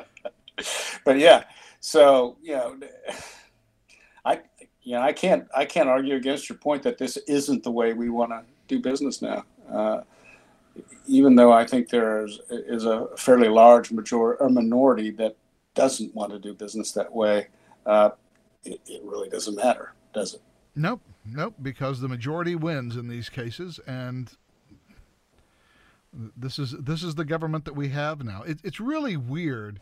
[1.05, 1.42] but yeah,
[1.81, 2.79] so you know,
[4.25, 4.42] I
[4.85, 7.92] you know I can't I can't argue against your point that this isn't the way
[7.92, 9.44] we want to do business now.
[9.68, 10.03] Uh,
[11.09, 15.37] even though I think there is, is a fairly large major a minority that
[15.74, 17.48] doesn't want to do business that way,
[17.87, 18.11] uh,
[18.64, 20.42] it, it really doesn't matter, does it?
[20.74, 24.30] Nope, nope, because the majority wins in these cases, and
[26.37, 28.42] this is this is the government that we have now.
[28.42, 29.80] It, it's really weird.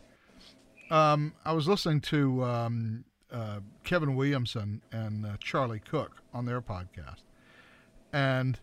[0.89, 6.61] Um, I was listening to um, uh, Kevin Williamson and uh, Charlie Cooke on their
[6.61, 7.23] podcast,
[8.11, 8.59] and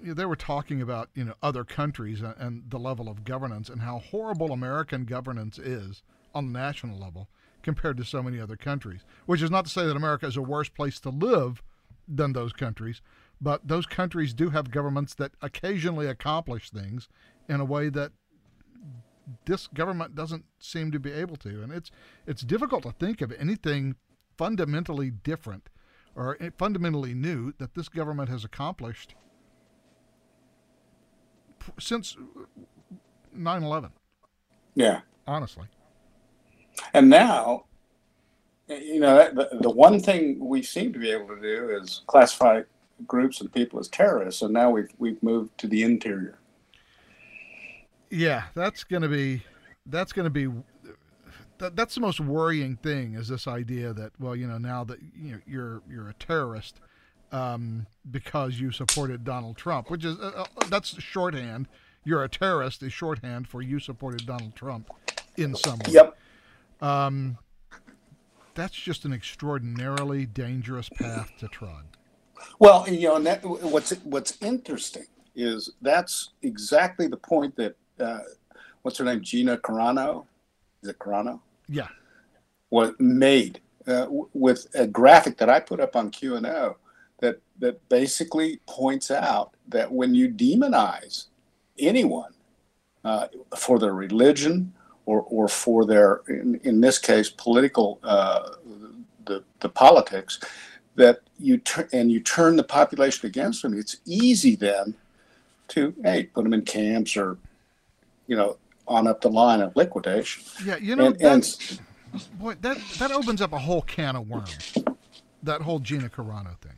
[0.00, 3.24] you know, they were talking about you know other countries and, and the level of
[3.24, 6.02] governance and how horrible American governance is
[6.34, 7.28] on the national level
[7.62, 9.04] compared to so many other countries.
[9.26, 11.62] Which is not to say that America is a worse place to live
[12.06, 13.00] than those countries,
[13.40, 17.08] but those countries do have governments that occasionally accomplish things
[17.48, 18.12] in a way that
[19.46, 21.62] this government doesn't seem to be able to.
[21.62, 21.90] And it's
[22.26, 23.96] it's difficult to think of anything
[24.36, 25.68] fundamentally different
[26.14, 29.14] or eh, fundamentally new that this government has accomplished
[31.78, 32.16] since
[33.36, 33.90] 9/11.
[34.74, 35.00] Yeah.
[35.26, 35.66] Honestly.
[36.92, 37.64] And now,
[38.68, 42.62] you know, the, the one thing we seem to be able to do is classify
[43.06, 46.38] groups and people as terrorists, and now we've we've moved to the interior.
[48.10, 49.42] Yeah, that's going to be
[49.86, 50.48] that's going to be
[51.58, 54.98] that, that's the most worrying thing is this idea that well, you know, now that
[55.16, 56.80] you know, you're you're a terrorist
[57.34, 61.66] um, because you supported Donald Trump, which is uh, uh, that's shorthand.
[62.04, 64.90] You're a terrorist is shorthand for you supported Donald Trump
[65.36, 65.92] in some way.
[65.92, 66.16] Yep.
[66.80, 67.38] Um,
[68.54, 71.84] that's just an extraordinarily dangerous path to trod.
[72.60, 78.20] Well, you know, and that, what's what's interesting is that's exactly the point that uh,
[78.82, 80.26] what's her name, Gina Carano,
[80.82, 81.40] is it Carano?
[81.68, 81.88] Yeah.
[82.70, 86.76] Was made uh, with a graphic that I put up on Q and O
[87.58, 91.26] that basically points out that when you demonize
[91.78, 92.32] anyone
[93.04, 94.72] uh, for their religion
[95.06, 98.50] or or for their in, in this case political uh,
[99.26, 100.40] the the politics
[100.96, 104.94] that you turn and you turn the population against them, it's easy then
[105.68, 107.36] to hey put them in camps or
[108.26, 110.42] you know on up the line of liquidation.
[110.64, 111.78] Yeah, you know, And- that's,
[112.38, 114.74] boy, that that opens up a whole can of worms.
[115.42, 116.72] That whole Gina Carano thing,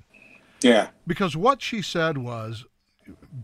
[0.67, 2.65] Yeah, because what she said was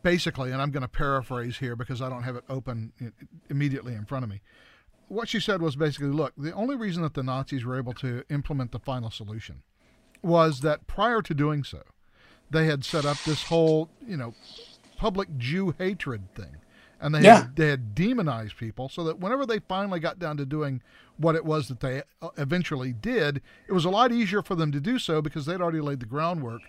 [0.03, 2.93] basically, and I'm going to paraphrase here because I don't have it open
[3.49, 4.41] immediately in front of me.
[5.09, 8.25] What she said was basically, look, the only reason that the Nazis were able to
[8.31, 9.63] implement the final solution
[10.23, 11.83] was that prior to doing so,
[12.51, 14.35] they had set up this whole, you know,
[14.97, 16.57] public Jew hatred thing.
[17.01, 17.35] And they, Yeah.
[17.35, 20.83] had, they had demonized people so that whenever they finally got down to doing
[21.17, 24.71] what it was that they uh, eventually did, it was a lot easier for them
[24.73, 26.63] to do so because they'd already laid the groundwork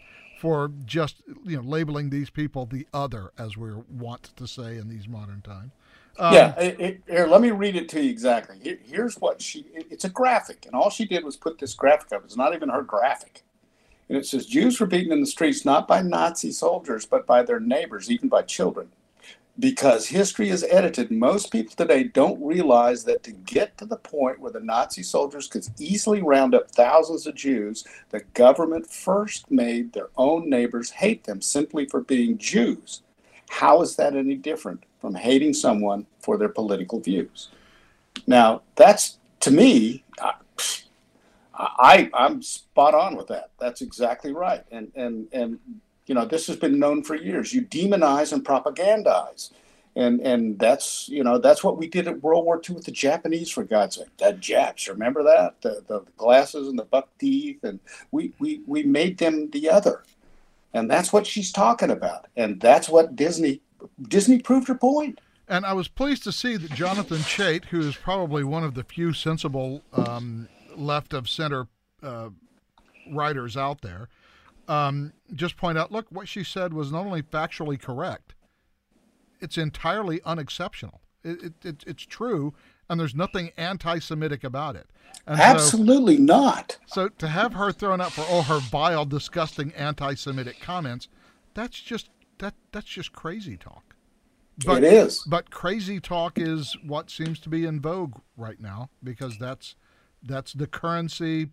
[0.43, 4.89] for just, you know, labeling these people the other, as we want to say in
[4.89, 5.71] these modern times.
[6.19, 6.59] Um, yeah.
[6.59, 8.57] It, it, here, let me read it to you exactly.
[8.61, 9.59] Here, here's what she.
[9.73, 12.25] it- it's a graphic, and all she did was put this graphic up.
[12.25, 13.43] It's not even her graphic,
[14.09, 17.41] and it says Jews were beaten in the streets not by Nazi soldiers, but by
[17.41, 18.89] their neighbors, even by children.
[19.59, 24.39] Because history is edited, most people today don't realize that to get to the point
[24.39, 29.93] where the Nazi soldiers could easily round up thousands of Jews, the government first made
[29.93, 33.03] their own neighbors hate them simply for being Jews.
[33.49, 37.49] How is that any different from hating someone for their political views?
[38.25, 40.33] Now, that's to me, I,
[41.53, 43.51] I I'm spot on with that.
[43.59, 44.63] That's exactly right.
[44.71, 45.59] And and and
[46.05, 47.53] you know, this has been known for years.
[47.53, 49.51] You demonize and propagandize.
[49.95, 52.91] And and that's you know that's what we did at World War II with the
[52.91, 54.07] Japanese for God's sake.
[54.17, 57.79] The Japs, remember that the, the glasses and the buck teeth, and
[58.11, 60.03] we, we we made them the other,
[60.73, 63.61] and that's what she's talking about, and that's what Disney
[64.01, 65.21] Disney proved her point.
[65.47, 68.83] And I was pleased to see that Jonathan Chait, who is probably one of the
[68.83, 71.67] few sensible um, left of center
[72.01, 72.29] uh,
[73.11, 74.07] writers out there,
[74.67, 78.33] um, just point out look, what she said was not only factually correct,
[79.41, 81.01] it's entirely unexceptional.
[81.23, 82.53] It, it, it, it's true,
[82.89, 84.87] and there's nothing anti Semitic about it.
[85.25, 86.77] And so, Absolutely not.
[86.87, 91.07] so to have her thrown out for all her vile, disgusting anti Semitic comments,
[91.53, 93.95] that's just that that's just crazy talk.
[94.65, 95.23] it is.
[95.23, 99.75] But crazy talk is what seems to be in vogue right now because that's
[100.21, 101.49] that's the currency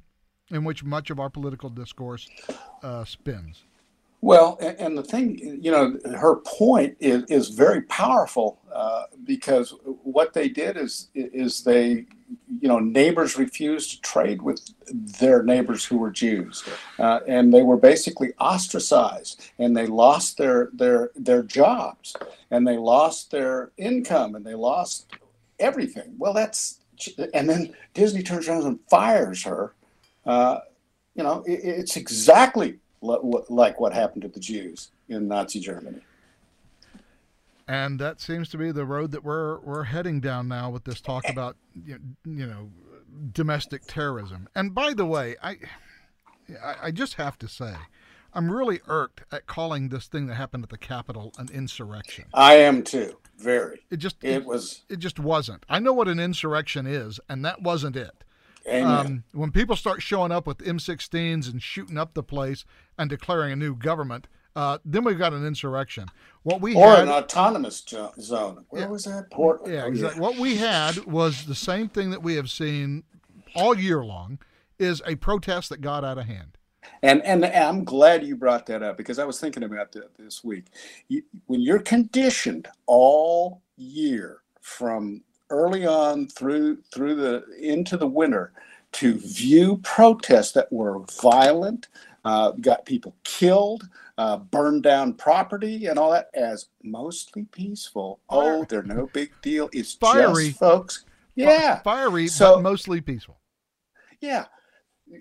[0.50, 2.28] in which much of our political discourse
[2.82, 3.64] uh, spins.
[4.22, 10.34] Well, and, the thing, you know, her point is, is very powerful uh, because what
[10.34, 12.04] they did is is they,
[12.60, 14.60] you know, neighbors refused to trade with
[15.18, 16.62] their neighbors who were Jews,
[16.98, 22.14] uh, and they were basically ostracized, and they lost their their their jobs,
[22.50, 25.06] and they lost their income, and they lost
[25.58, 26.14] everything.
[26.18, 26.80] Well, that's
[27.32, 29.74] and then Disney turns around and fires her.
[30.26, 30.58] Uh,
[31.20, 36.00] you know, it, it's exactly li- like what happened to the Jews in Nazi Germany.
[37.68, 40.98] And that seems to be the road that we're we're heading down now with this
[41.02, 42.70] talk about you know
[43.32, 44.48] domestic terrorism.
[44.54, 45.56] And by the way, I
[46.64, 47.74] I I just have to say,
[48.32, 52.24] I'm really irked at calling this thing that happened at the Capitol an insurrection.
[52.32, 53.18] I am too.
[53.36, 53.82] Very.
[53.90, 54.84] It just It was.
[54.88, 55.64] it just wasn't.
[55.68, 58.24] I know what an insurrection is, and that wasn't it.
[58.70, 62.64] Um, when people start showing up with M16s and shooting up the place
[62.98, 66.06] and declaring a new government, uh, then we've got an insurrection.
[66.42, 68.64] What we or had, an autonomous jo- zone.
[68.70, 68.88] Where Yeah.
[68.88, 69.30] was that?
[69.30, 69.72] Portland.
[69.72, 70.20] yeah, Oh, exactly.
[70.20, 73.04] What we had was the same thing that we have seen
[73.54, 74.38] all year long:
[74.78, 76.56] is a protest that got out of hand.
[77.02, 80.42] And and I'm glad you brought that up because I was thinking about that this
[80.42, 80.66] week.
[81.08, 88.52] You, when you're conditioned all year from early on through through the into the winter
[88.92, 91.88] to view protests that were violent,
[92.24, 98.18] uh, got people killed, uh, burned down property, and all that as mostly peaceful.
[98.28, 99.68] Oh, they're no big deal.
[99.72, 100.48] It's Fiery.
[100.48, 101.04] just folks
[101.36, 101.80] Yeah.
[101.82, 103.38] Fiery, So- but mostly peaceful.
[104.20, 104.46] Yeah.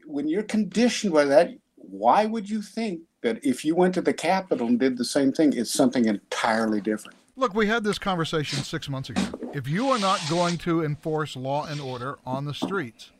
[0.05, 4.13] When you're conditioned by that, why would you think that if you went to the
[4.13, 7.17] Capitol and did the same thing, it's something entirely different?
[7.39, 9.21] Look, we had this conversation six months ago.
[9.53, 13.11] If you are not going to enforce law and order on the streets,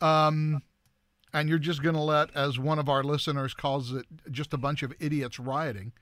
[0.00, 0.62] um,
[1.34, 4.56] and you're just going to let, as one of our listeners calls it, just a
[4.56, 5.92] bunch of idiots rioting,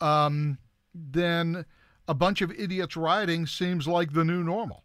[0.00, 0.58] um,
[0.94, 1.64] then
[2.06, 4.84] a bunch of idiots rioting seems like the new normal.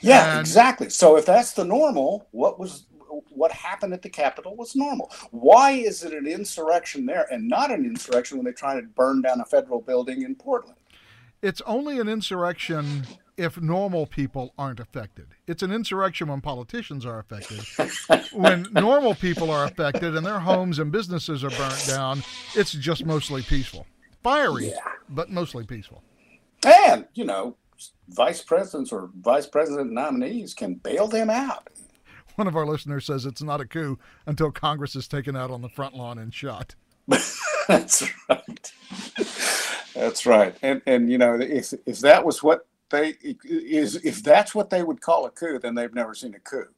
[0.00, 0.90] Yeah, And- exactly.
[0.90, 2.84] So if that's the normal, what was
[3.30, 5.10] what happened at the Capitol was normal.
[5.32, 9.22] Why is it an insurrection there and not an insurrection when they try to burn
[9.22, 10.77] down a federal building in Portland?
[11.42, 15.28] It's only an insurrection if normal people aren't affected.
[15.46, 17.60] It's an insurrection when politicians are affected.
[18.32, 22.24] when normal people are affected and their homes and businesses are burnt down,
[22.56, 23.86] it's just mostly peaceful.
[24.24, 24.78] Fiery, Yeah.
[25.08, 26.02] but mostly peaceful.
[26.66, 27.56] And, you know,
[28.08, 31.68] vice presidents or vice president nominees can bail them out.
[32.34, 35.62] One of our listeners says it's not a coup until Congress is taken out on
[35.62, 36.74] the front lawn and shot.
[37.68, 38.72] That's right.
[39.94, 40.56] That's right.
[40.62, 44.82] And and you know, if if that was what they is if that's what they
[44.82, 46.68] would call a coup, then they've never seen a coup.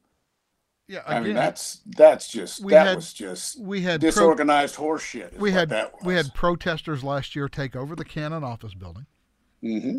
[0.87, 5.37] Yeah, I mean, that's that's just that had- was just we had pro- disorganized horseshit.
[5.37, 6.03] we had that was.
[6.03, 9.05] we had protesters last year take over the Cannon office building.
[9.63, 9.97] Mm hmm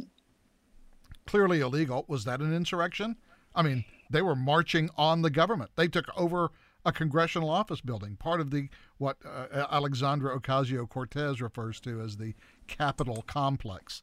[1.27, 2.05] clearly illegal.
[2.09, 3.17] Was that an insurrection?
[3.55, 5.71] I mean, they were marching on the government.
[5.77, 6.51] They took over
[6.85, 12.17] a congressional office building, part of the what uh, Alexandria Ocasio Cortez refers to as
[12.17, 12.35] the
[12.67, 14.03] Capitol complex.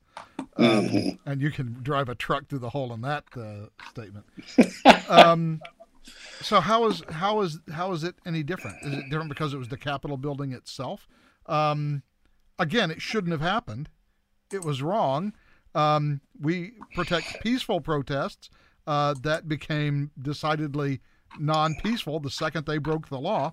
[0.57, 4.25] Um, And you can drive a truck through the hole in that uh, statement.
[5.09, 5.61] um,
[6.41, 8.77] so how is how is how is it any different?
[8.83, 11.07] Is it different because it was the Capitol building itself?
[11.45, 12.03] Um,
[12.57, 13.89] again, it shouldn't have happened.
[14.51, 15.33] It was wrong.
[15.75, 18.49] Um, we protect peaceful protests.
[18.87, 20.99] Uh, that became decidedly
[21.37, 23.51] non-peaceful the second they broke the law.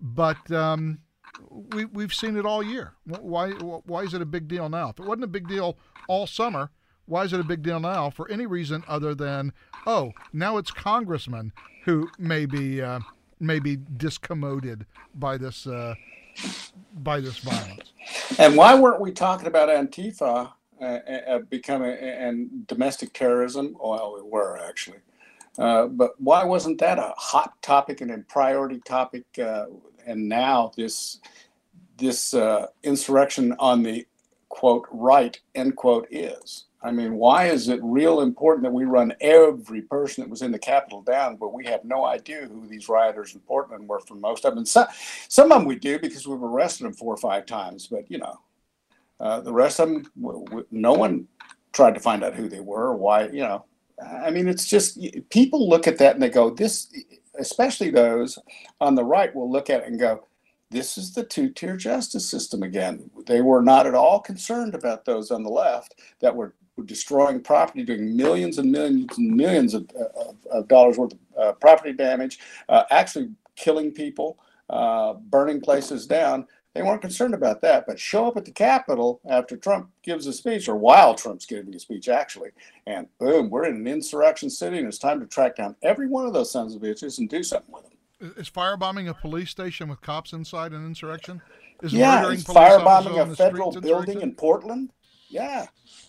[0.00, 1.00] But um,
[1.50, 2.94] we we've seen it all year.
[3.06, 4.90] Why why is it a big deal now?
[4.90, 5.76] If it wasn't a big deal
[6.08, 6.70] all summer,
[7.06, 9.52] why is it a big deal now for any reason other than
[9.86, 11.52] oh now it's congressmen
[11.84, 13.00] who may be uh,
[13.40, 15.94] may be discommoded by this uh,
[16.94, 17.92] by this violence.
[18.38, 23.76] And why weren't we talking about Antifa uh, uh, becoming and domestic terrorism?
[23.80, 24.98] Well, we were actually.
[25.58, 29.24] Uh, but why wasn't that a hot topic and a priority topic?
[29.38, 29.66] Uh,
[30.08, 31.20] and now this
[31.98, 34.06] this uh, insurrection on the
[34.48, 36.64] quote right end quote is.
[36.80, 40.52] I mean, why is it real important that we run every person that was in
[40.52, 44.14] the Capitol down, but we have no idea who these rioters in Portland were for
[44.14, 44.58] most of them?
[44.58, 44.86] And some,
[45.28, 48.18] some of them we do because we've arrested them four or five times, but you
[48.18, 48.40] know,
[49.18, 50.06] uh, the rest of them,
[50.70, 51.26] no one
[51.72, 53.64] tried to find out who they were why, you know.
[54.00, 56.94] I mean, it's just people look at that and they go, this,
[57.38, 58.38] especially those
[58.80, 60.24] on the right will look at it and go,
[60.70, 63.10] this is the two tier justice system again.
[63.26, 67.40] They were not at all concerned about those on the left that were, were destroying
[67.40, 71.92] property, doing millions and millions and millions of, of, of dollars worth of uh, property
[71.92, 76.46] damage, uh, actually killing people, uh, burning places down.
[76.78, 80.32] They weren't concerned about that, but show up at the Capitol after Trump gives a
[80.32, 82.50] speech, or while Trump's giving a speech, actually,
[82.86, 86.24] and boom, we're in an insurrection city, and it's time to track down every one
[86.24, 88.34] of those sons of bitches and do something with them.
[88.36, 91.42] Is- firebombing a police station with cops inside an insurrection?
[91.82, 94.92] Is yeah, murdering is firebombing a federal building in Portland.
[95.28, 95.66] Yeah,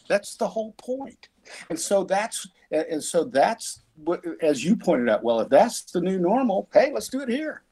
[0.08, 1.29] that's the whole point.
[1.71, 5.23] And so that's and and so that's what, as you pointed out.
[5.23, 7.63] Well, if that's the new normal, hey, let's do it here.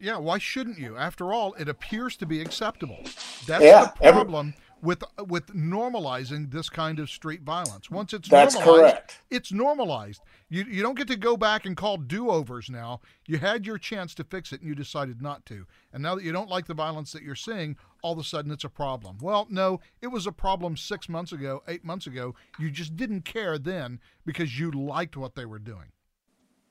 [0.00, 0.96] Yeah, why shouldn't you?
[0.96, 2.98] After all, it appears to be acceptable.
[3.46, 7.90] That's Yeah, the every- problem with with normalizing this kind of street violence.
[7.90, 9.20] Once it's That's normalized, correct.
[9.30, 10.20] it's normalized.
[10.50, 13.00] You you don't get to go back and call do-overs now.
[13.26, 15.66] You had your chance to fix it and you decided not to.
[15.94, 18.52] And now that you don't like the violence that you're seeing, all of a sudden
[18.52, 19.16] it's a problem.
[19.20, 22.34] Well, no, it was a problem 6 months ago, 8 months ago.
[22.58, 25.92] You just didn't care then because you liked what they were doing.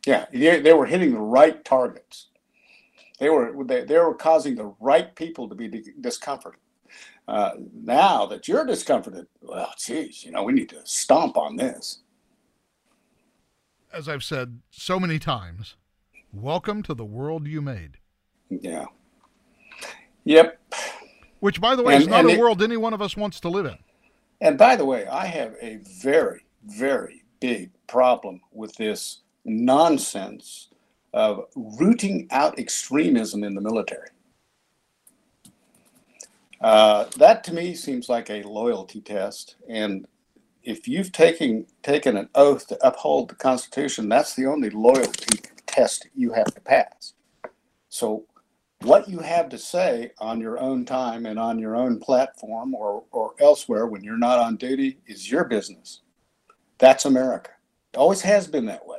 [0.05, 2.27] Yeah, they, they were hitting the right targets.
[3.19, 6.59] They were they, they were causing the right people to be discomforted.
[7.28, 12.01] Uh, now that you're discomforted, well, geez, you know, we need to stomp on this.
[13.91, 15.76] As I've said so many times,
[16.32, 17.97] welcome to the world you made.
[18.49, 18.86] Yeah.
[20.26, 20.59] Yep.
[21.39, 23.49] Which, by the way, is not a it- world any one of us wants to
[23.49, 23.78] live in.
[24.41, 30.70] And by the way, I have a very, very big problem with this nonsense
[31.16, 34.09] of rooting out extremism in the military.
[36.59, 39.55] Uh, that to me seems like a loyalty test.
[39.70, 40.05] And
[40.63, 46.07] if you've taken taken an oath to uphold the Constitution, that's the only loyalty test
[46.16, 47.13] you have to pass.
[47.88, 48.26] So,
[48.82, 53.03] what you have to say on your own time and on your own platform or,
[53.11, 56.01] or elsewhere when you're not on duty is your business.
[56.78, 57.51] That's America.
[57.93, 58.94] It always has been that way.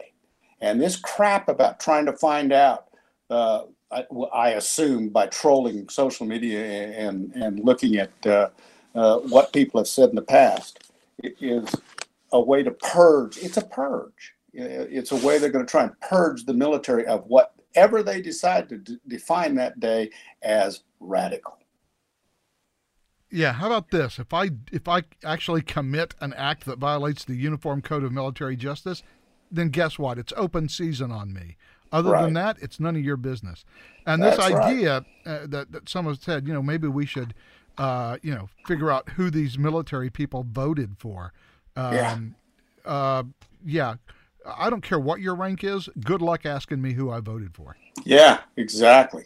[0.60, 2.88] And this crap about trying to find out,
[3.30, 8.48] uh, I, I, assume by trolling social media and, and looking at uh,
[8.94, 10.90] uh, what people have said in the past,
[11.22, 11.74] is
[12.32, 13.38] a way to purge.
[13.38, 14.34] It's a purge.
[14.52, 18.68] It's a way they're going to try and purge the military of whatever they decide
[18.70, 20.10] to d- define that day
[20.42, 21.58] as radical.
[23.30, 24.18] Yeah, how about this?
[24.18, 28.56] If I if I actually commit an act that violates the Uniform Code of Military
[28.56, 29.02] Justice,
[29.50, 30.18] then guess what?
[30.18, 31.56] It's open season on me.
[31.92, 32.22] Other right.
[32.24, 33.64] than that, it's none of your business.
[34.06, 35.32] And this That's idea right.
[35.32, 37.34] uh, that that someone said, you know, maybe we should,
[37.78, 41.32] uh, you know, figure out who these military people voted for.
[41.76, 42.18] Um, yeah.
[42.84, 43.22] Uh,
[43.64, 43.94] yeah.
[44.44, 45.88] I don't care what your rank is.
[46.04, 47.76] Good luck asking me who I voted for.
[48.04, 49.24] Yeah, exactly.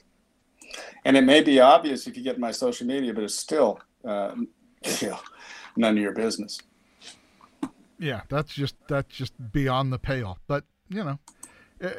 [1.04, 4.34] And it may be obvious if you get my social media, but it's still, uh,
[5.00, 5.20] you know,
[5.76, 6.60] none of your business.
[8.00, 10.38] Yeah, that's just that's just beyond the pale.
[10.46, 11.18] But you know,
[11.82, 11.92] eh,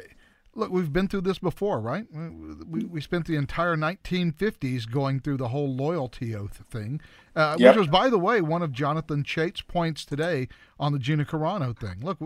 [0.54, 2.04] look, we've been through this before, right?
[2.12, 7.00] We, we spent the entire 1950s going through the whole loyalty oath thing,
[7.36, 7.70] uh, yep.
[7.70, 10.48] which was, by the way, one of Jonathan Chait's points today
[10.78, 12.00] on the Gina Carano thing.
[12.02, 12.18] Look,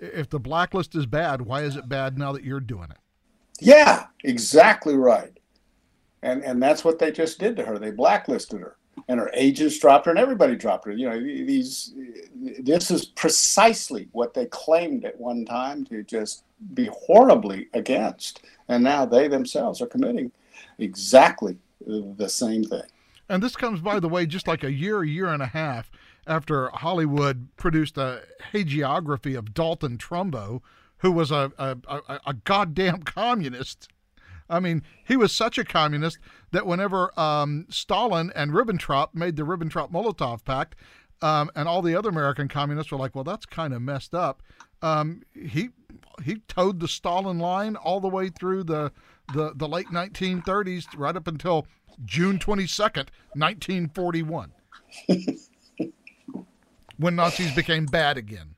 [0.00, 2.98] if the blacklist is bad, why is it bad now that you're doing it?
[3.60, 5.38] Yeah, exactly right.
[6.22, 7.78] And and that's what they just did to her.
[7.78, 8.76] They blacklisted her
[9.08, 10.92] and her agents dropped her, and everybody dropped her.
[10.92, 11.94] You know, these
[12.60, 16.44] this is precisely what they claimed at one time to just
[16.74, 20.32] be horribly against, and now they themselves are committing
[20.78, 22.82] exactly the same thing.
[23.28, 25.90] And this comes, by the way, just like a year, year and a half
[26.26, 28.22] after Hollywood produced a
[28.52, 30.62] hagiography of Dalton Trumbo,
[30.98, 33.88] who was a, a, a, a goddamn communist
[34.48, 36.18] I mean, he was such a communist
[36.52, 40.76] that whenever um, Stalin and Ribbentrop made the Ribbentrop Molotov Pact,
[41.22, 44.42] um, and all the other American communists were like, "Well, that's kind of messed up."
[44.82, 45.70] Um, he
[46.24, 48.92] he toed the Stalin line all the way through the
[49.32, 51.66] the, the late 1930s, right up until
[52.04, 54.52] June 22nd, 1941,
[56.98, 58.54] when Nazis became bad again.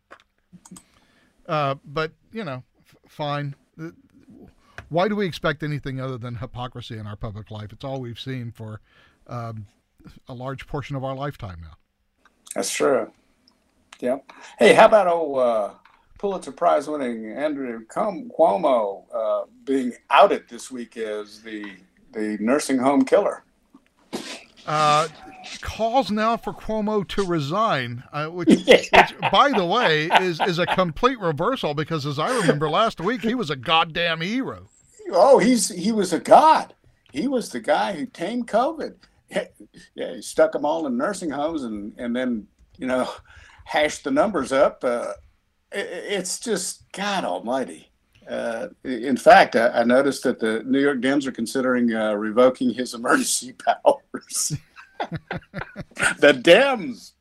[1.46, 3.54] Uh, but you know, f- fine
[4.88, 7.72] why do we expect anything other than hypocrisy in our public life?
[7.72, 8.80] It's all we've seen for
[9.26, 9.66] um,
[10.28, 11.76] a large portion of our lifetime now.
[12.54, 13.10] That's true.
[14.00, 14.30] Yep.
[14.58, 15.70] Hey, how about old uh,
[16.18, 21.64] Pulitzer Prize winning Andrew Cuomo uh, being outed this week as the
[22.12, 23.44] the nursing home killer?
[24.66, 25.08] Uh,
[25.60, 28.76] calls now for Cuomo to resign, uh, which, yeah.
[28.76, 33.22] which, by the way, is is a complete reversal because, as I remember last week,
[33.22, 34.68] he was a goddamn hero
[35.10, 36.74] oh, he's he was a god.
[37.12, 38.94] He was the guy who tamed COVID.
[39.94, 42.46] Yeah, he stuck them all in nursing homes and and then
[42.78, 43.10] you know
[43.66, 44.82] hashed the numbers up.
[44.82, 45.12] Uh,
[45.70, 47.90] it, it's just God Almighty.
[48.28, 52.70] Uh, in fact, I, I, noticed that the New York Dems are considering uh, revoking
[52.70, 54.56] his emergency powers.
[56.18, 57.12] the Dems,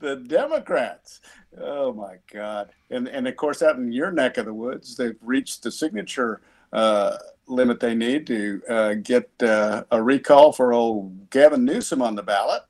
[0.00, 1.20] the Democrats.
[1.60, 2.70] Oh my God!
[2.90, 6.40] And and of course, out in your neck of the woods, they've reached the signature
[6.72, 12.22] limit they need to uh, get uh, a recall for old Gavin Newsom on the
[12.22, 12.62] ballot.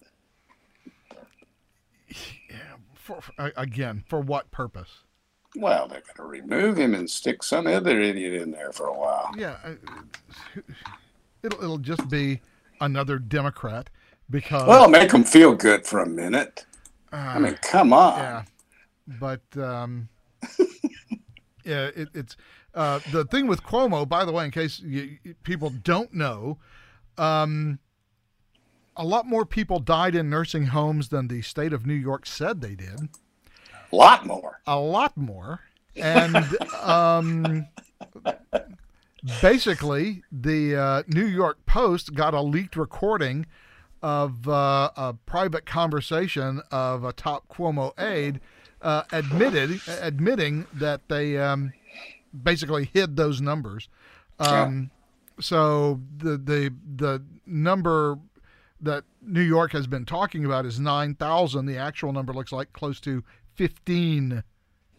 [2.48, 3.20] Yeah, for,
[3.56, 5.02] again, for what purpose?
[5.56, 8.96] Well, they're going to remove him and stick some other idiot in there for a
[8.96, 9.32] while.
[9.36, 9.56] Yeah,
[11.42, 12.40] it'll it'll just be
[12.80, 13.90] another Democrat
[14.30, 16.66] because well, make them feel good for a minute.
[17.12, 18.18] Uh, I mean, come on.
[18.18, 18.42] Yeah,
[19.18, 20.08] but um,
[21.64, 22.36] yeah, it, it's
[22.74, 26.58] uh, the thing with Cuomo, by the way, in case you, people don't know,
[27.16, 27.78] um,
[28.96, 32.60] a lot more people died in nursing homes than the state of New York said
[32.60, 33.08] they did.
[33.92, 34.60] A lot more.
[34.66, 35.60] A lot more.
[35.96, 36.36] And
[36.82, 37.66] um,
[39.40, 43.46] basically, the uh, New York Post got a leaked recording
[44.02, 48.40] of uh, a private conversation of a top Cuomo aide
[48.80, 51.72] uh, admitted admitting that they um,
[52.42, 53.88] basically hid those numbers.
[54.38, 54.90] Um,
[55.36, 55.42] yeah.
[55.42, 58.18] So the the the number
[58.80, 61.66] that New York has been talking about is nine thousand.
[61.66, 63.22] The actual number looks like close to
[63.54, 64.42] fifteen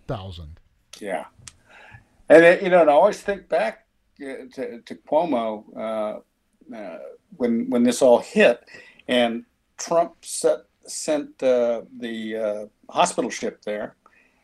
[0.07, 0.59] thousand.
[0.99, 1.25] Yeah,
[2.29, 3.85] and it, you know, and I always think back
[4.21, 6.99] uh, to, to Cuomo uh, uh,
[7.37, 8.63] when when this all hit,
[9.07, 9.45] and
[9.77, 13.95] Trump set sent uh, the uh, hospital ship there,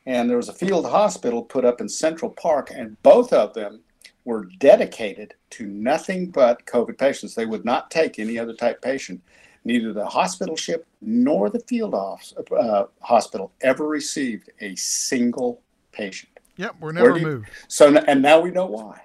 [0.05, 3.81] and there was a field hospital put up in Central Park, and both of them
[4.23, 7.35] were dedicated to nothing but COVID patients.
[7.35, 9.21] They would not take any other type patient.
[9.63, 16.31] Neither the hospital ship nor the field uh, hospital ever received a single patient.
[16.57, 17.49] Yep, we're never you, moved.
[17.67, 19.01] So, and now we know why.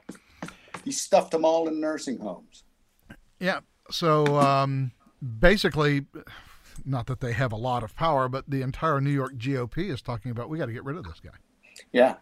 [0.84, 2.64] He stuffed them all in nursing homes.
[3.38, 3.61] Yeah.
[3.90, 4.92] So um,
[5.40, 6.07] basically,
[6.84, 10.02] not that they have a lot of power, but the entire New York GOP is
[10.02, 11.30] talking about we got to get rid of this guy.
[11.92, 12.16] Yeah,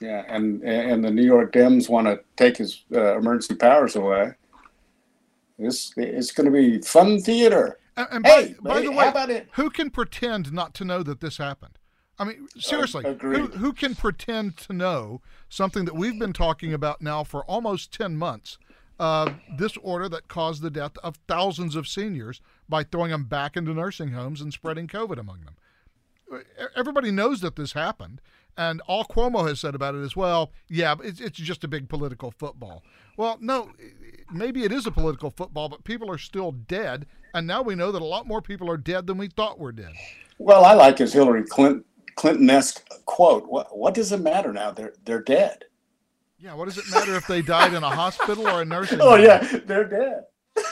[0.00, 4.32] yeah, and and the New York Dems want to take his uh, emergency powers away.
[5.58, 7.78] This it's going to be fun theater.
[7.96, 11.20] And, and hey, by, by hey, the way, who can pretend not to know that
[11.20, 11.78] this happened?
[12.18, 16.72] I mean, seriously, uh, who, who can pretend to know something that we've been talking
[16.72, 18.58] about now for almost 10 months?
[19.02, 23.56] Uh, this order that caused the death of thousands of seniors by throwing them back
[23.56, 26.44] into nursing homes and spreading COVID among them.
[26.76, 28.20] Everybody knows that this happened.
[28.56, 31.88] And all Cuomo has said about it is, well, yeah, it's, it's just a big
[31.88, 32.84] political football.
[33.16, 33.72] Well, no,
[34.32, 37.06] maybe it is a political football, but people are still dead.
[37.34, 39.72] And now we know that a lot more people are dead than we thought were
[39.72, 39.94] dead.
[40.38, 41.84] Well, I like his Hillary Clinton
[42.14, 43.48] Clinton-esque quote.
[43.48, 44.70] What, what does it matter now?
[44.70, 45.64] They're they're dead.
[46.42, 49.10] Yeah, what does it matter if they died in a hospital or a nursing oh,
[49.10, 49.20] home?
[49.20, 50.24] Oh yeah, they're dead.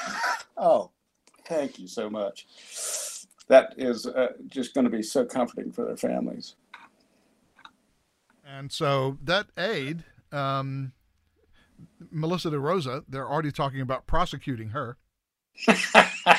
[0.57, 0.91] oh,
[1.47, 2.47] thank you so much.
[3.47, 6.57] That is uh, just going to be so comforting for their families.
[8.45, 10.03] And so that aide,
[10.33, 10.91] um,
[12.11, 14.97] Melissa DeRosa, they're already talking about prosecuting her.
[15.69, 16.35] yeah,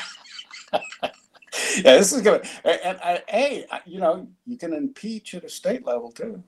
[1.83, 2.45] this is good.
[2.65, 6.43] And, and hey, you know, you can impeach at a state level too.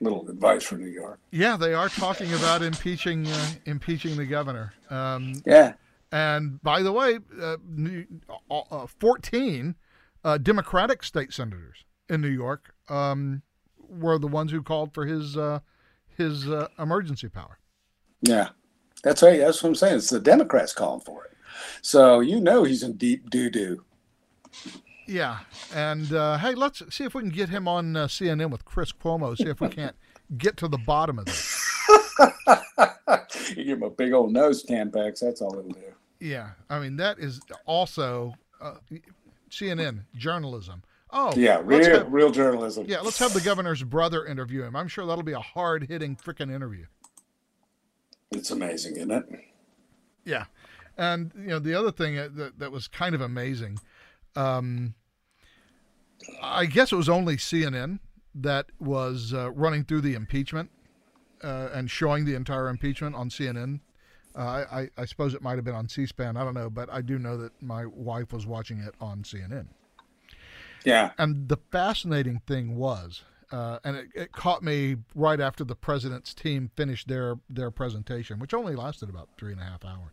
[0.00, 1.18] Little advice for New York.
[1.32, 4.72] Yeah, they are talking about impeaching uh, impeaching the governor.
[4.90, 5.72] Um, yeah.
[6.12, 7.56] And by the way, uh,
[8.50, 9.74] uh, 14
[10.24, 13.42] uh, Democratic state senators in New York um,
[13.88, 15.60] were the ones who called for his uh,
[16.16, 17.58] his uh, emergency power.
[18.22, 18.50] Yeah,
[19.02, 19.38] that's right.
[19.38, 19.96] That's what I'm saying.
[19.96, 21.36] It's the Democrats calling for it.
[21.82, 23.84] So you know he's in deep doo doo.
[25.08, 25.38] Yeah,
[25.74, 28.92] and uh, hey, let's see if we can get him on uh, CNN with Chris
[28.92, 29.34] Cuomo.
[29.34, 29.96] See if we can't
[30.36, 31.64] get to the bottom of this.
[33.56, 35.20] you give him a big old nose tampax.
[35.20, 35.80] That's all it'll do.
[36.20, 38.74] Yeah, I mean that is also uh,
[39.50, 40.82] CNN journalism.
[41.10, 42.84] Oh, yeah, real, have, real journalism.
[42.86, 44.76] Yeah, let's have the governor's brother interview him.
[44.76, 46.84] I'm sure that'll be a hard hitting freaking interview.
[48.30, 49.24] It's amazing, isn't it?
[50.26, 50.44] Yeah,
[50.98, 53.78] and you know the other thing that that was kind of amazing.
[54.36, 54.94] Um,
[56.42, 58.00] I guess it was only CNN
[58.34, 60.70] that was uh, running through the impeachment
[61.42, 63.80] uh, and showing the entire impeachment on CNN.
[64.36, 66.36] Uh, I, I suppose it might have been on C-SPAN.
[66.36, 69.66] I don't know, but I do know that my wife was watching it on CNN.
[70.84, 71.10] Yeah.
[71.18, 76.34] And the fascinating thing was, uh, and it, it, caught me right after the president's
[76.34, 80.12] team finished their their presentation, which only lasted about three and a half hours.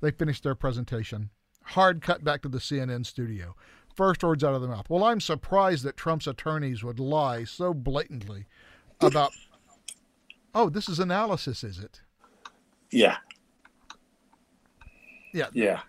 [0.00, 1.30] They finished their presentation.
[1.64, 3.54] Hard cut back to the CNN studio.
[3.94, 4.88] First words out of the mouth.
[4.88, 8.46] Well, I'm surprised that Trump's attorneys would lie so blatantly
[9.00, 9.32] about.
[10.54, 12.00] oh, this is analysis, is it?
[12.90, 13.16] Yeah.
[15.32, 15.48] Yeah.
[15.52, 15.80] Yeah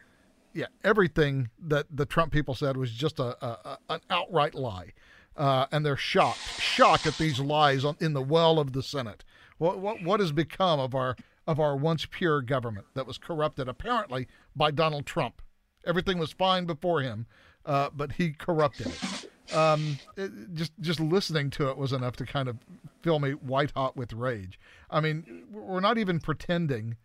[0.53, 4.93] yeah, everything that the Trump people said was just a, a, a an outright lie,
[5.35, 9.23] uh, and they're shocked, shocked at these lies on, in the well of the Senate.
[9.57, 11.15] What what what has become of our
[11.47, 15.41] of our once pure government that was corrupted apparently by Donald Trump?
[15.85, 17.25] Everything was fine before him,
[17.65, 19.55] uh, but he corrupted it.
[19.55, 22.57] Um, it, just just listening to it was enough to kind of
[23.01, 24.59] fill me white hot with rage.
[24.89, 26.97] I mean, we're not even pretending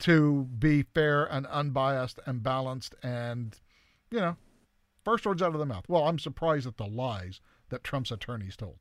[0.00, 3.56] to be fair and unbiased and balanced and,
[4.10, 4.36] you know,
[5.04, 5.84] first words out of the mouth.
[5.88, 8.78] Well, I'm surprised at the lies that Trump's attorneys told.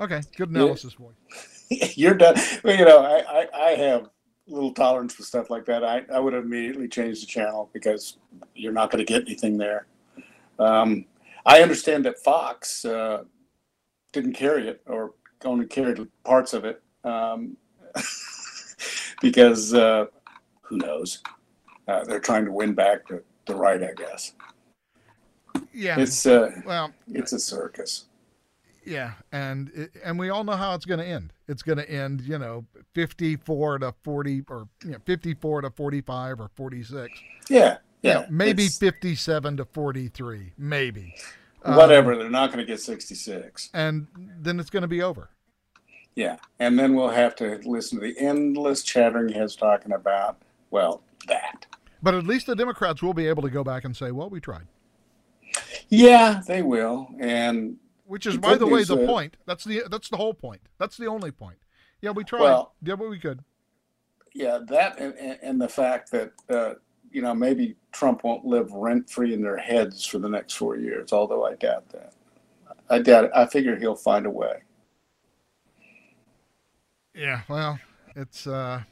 [0.00, 1.12] Okay, good analysis, boy.
[1.70, 2.34] You're done.
[2.64, 4.10] Well, you know, I, I, I have
[4.46, 5.84] little tolerance for stuff like that.
[5.84, 8.18] I, I would have immediately changed the channel because
[8.54, 9.86] you're not going to get anything there.
[10.58, 11.06] Um,
[11.46, 13.24] I understand that Fox uh,
[14.12, 15.14] didn't carry it or
[15.44, 16.82] only carried parts of it.
[17.04, 17.56] Um,
[19.20, 20.06] because uh,
[20.62, 21.22] who knows?
[21.88, 24.34] Uh, they're trying to win back the, the right, I guess.
[25.72, 28.06] Yeah, it's uh, well, it's a circus.
[28.84, 31.32] Yeah, and it, and we all know how it's going to end.
[31.52, 36.40] It's going to end, you know, fifty-four to forty, or you know, fifty-four to forty-five,
[36.40, 37.12] or forty-six.
[37.48, 41.14] Yeah, yeah, you know, maybe fifty-seven to forty-three, maybe.
[41.62, 42.14] Whatever.
[42.14, 45.28] Um, they're not going to get sixty-six, and then it's going to be over.
[46.16, 50.38] Yeah, and then we'll have to listen to the endless chattering heads talking about
[50.70, 51.66] well that.
[52.02, 54.40] But at least the Democrats will be able to go back and say, "Well, we
[54.40, 54.66] tried."
[55.90, 59.36] Yeah, they will, and which is, by the way, the point.
[59.46, 60.62] That's the that's the whole point.
[60.78, 61.58] That's the only point.
[62.00, 62.40] Yeah, we tried.
[62.40, 63.40] Well, did what we could.
[64.34, 66.74] Yeah, that and, and the fact that uh,
[67.10, 70.76] you know maybe Trump won't live rent free in their heads for the next four
[70.76, 71.12] years.
[71.12, 72.14] Although I doubt that.
[72.88, 73.30] I doubt it.
[73.34, 74.62] I figure he'll find a way.
[77.14, 77.78] Yeah, well,
[78.16, 78.82] it's uh,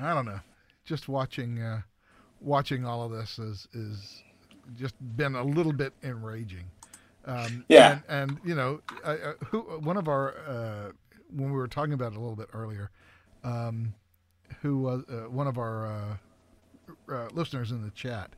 [0.00, 0.40] I don't know.
[0.84, 1.80] Just watching uh,
[2.40, 4.22] watching all of this is is
[4.76, 6.64] just been a little bit enraging.
[7.24, 9.16] Um, yeah, and, and you know, uh,
[9.46, 10.92] who one of our uh,
[11.34, 12.90] when we were talking about it a little bit earlier,
[13.44, 13.94] um,
[14.62, 18.30] who was uh, one of our uh, uh, listeners in the chat.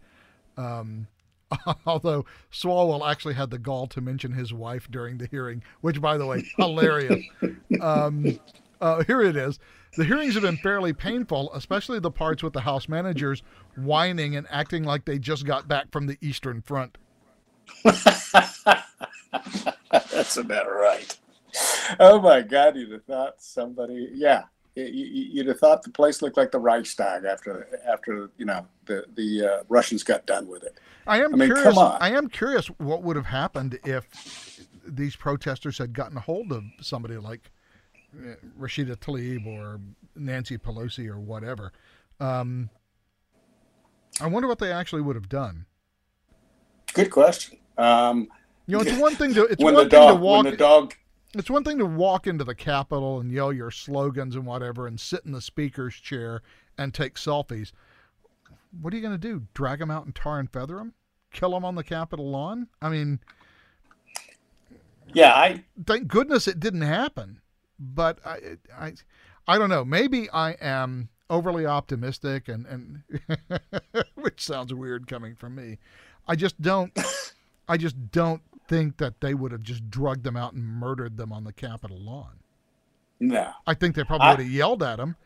[0.56, 1.06] Um,
[1.86, 6.16] although Swalwell actually had the gall to mention his wife during the hearing, which, by
[6.16, 7.24] the way, hilarious.
[7.80, 8.38] Um,
[8.80, 9.58] uh, here it is.
[9.96, 13.42] The hearings have been fairly painful, especially the parts with the House managers
[13.76, 16.96] whining and acting like they just got back from the Eastern Front.
[19.92, 21.16] That's about right.
[22.00, 24.44] Oh my God, you'd have thought somebody, yeah,
[24.74, 29.46] you'd have thought the place looked like the Reichstag after after you know the the
[29.46, 30.78] uh, Russians got done with it.
[31.06, 31.76] I am I mean, curious.
[31.76, 36.64] I am curious what would have happened if these protesters had gotten a hold of
[36.80, 37.50] somebody like
[38.16, 39.80] uh, Rashida Tlaib or
[40.16, 41.72] Nancy Pelosi or whatever.
[42.20, 42.70] Um,
[44.20, 45.66] I wonder what they actually would have done.
[46.94, 47.58] Good question.
[47.78, 48.28] Um,
[48.66, 50.44] you know, it's one thing to it's one thing dog, to walk.
[50.44, 50.94] When the dog
[51.34, 55.00] it's one thing to walk into the Capitol and yell your slogans and whatever and
[55.00, 56.42] sit in the speaker's chair
[56.76, 57.72] and take selfies.
[58.80, 59.46] What are you going to do?
[59.54, 60.94] Drag them out and tar and feather them?
[61.32, 62.68] Kill them on the Capitol lawn?
[62.82, 63.20] I mean,
[65.14, 67.40] yeah, I thank goodness it didn't happen.
[67.78, 68.92] But I, I,
[69.48, 69.84] I don't know.
[69.84, 73.02] Maybe I am overly optimistic, and and
[74.14, 75.78] which sounds weird coming from me.
[76.26, 76.96] I just don't.
[77.68, 81.32] I just don't think that they would have just drugged them out and murdered them
[81.32, 82.38] on the Capitol lawn.
[83.20, 83.52] No.
[83.66, 85.16] I think they probably I, would have yelled at them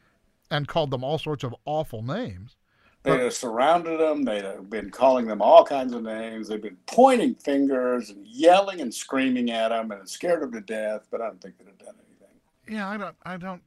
[0.50, 2.56] and called them all sorts of awful names.
[3.02, 4.24] They'd have surrounded them.
[4.24, 6.48] They'd have been calling them all kinds of names.
[6.48, 11.06] They've been pointing fingers and yelling and screaming at them and scared them to death.
[11.10, 12.76] But I don't think they'd have done anything.
[12.76, 13.14] Yeah, I don't.
[13.24, 13.62] I don't.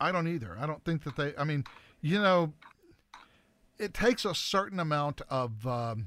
[0.00, 0.56] I don't either.
[0.60, 1.34] I don't think that they.
[1.36, 1.64] I mean,
[2.00, 2.52] you know,
[3.78, 6.06] it takes a certain amount of um,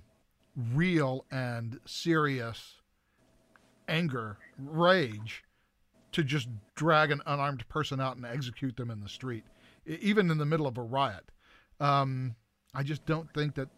[0.55, 2.81] real and serious
[3.87, 5.43] anger, rage,
[6.11, 9.43] to just drag an unarmed person out and execute them in the street,
[9.85, 11.31] even in the middle of a riot.
[11.79, 12.35] Um,
[12.73, 13.69] I just don't think that.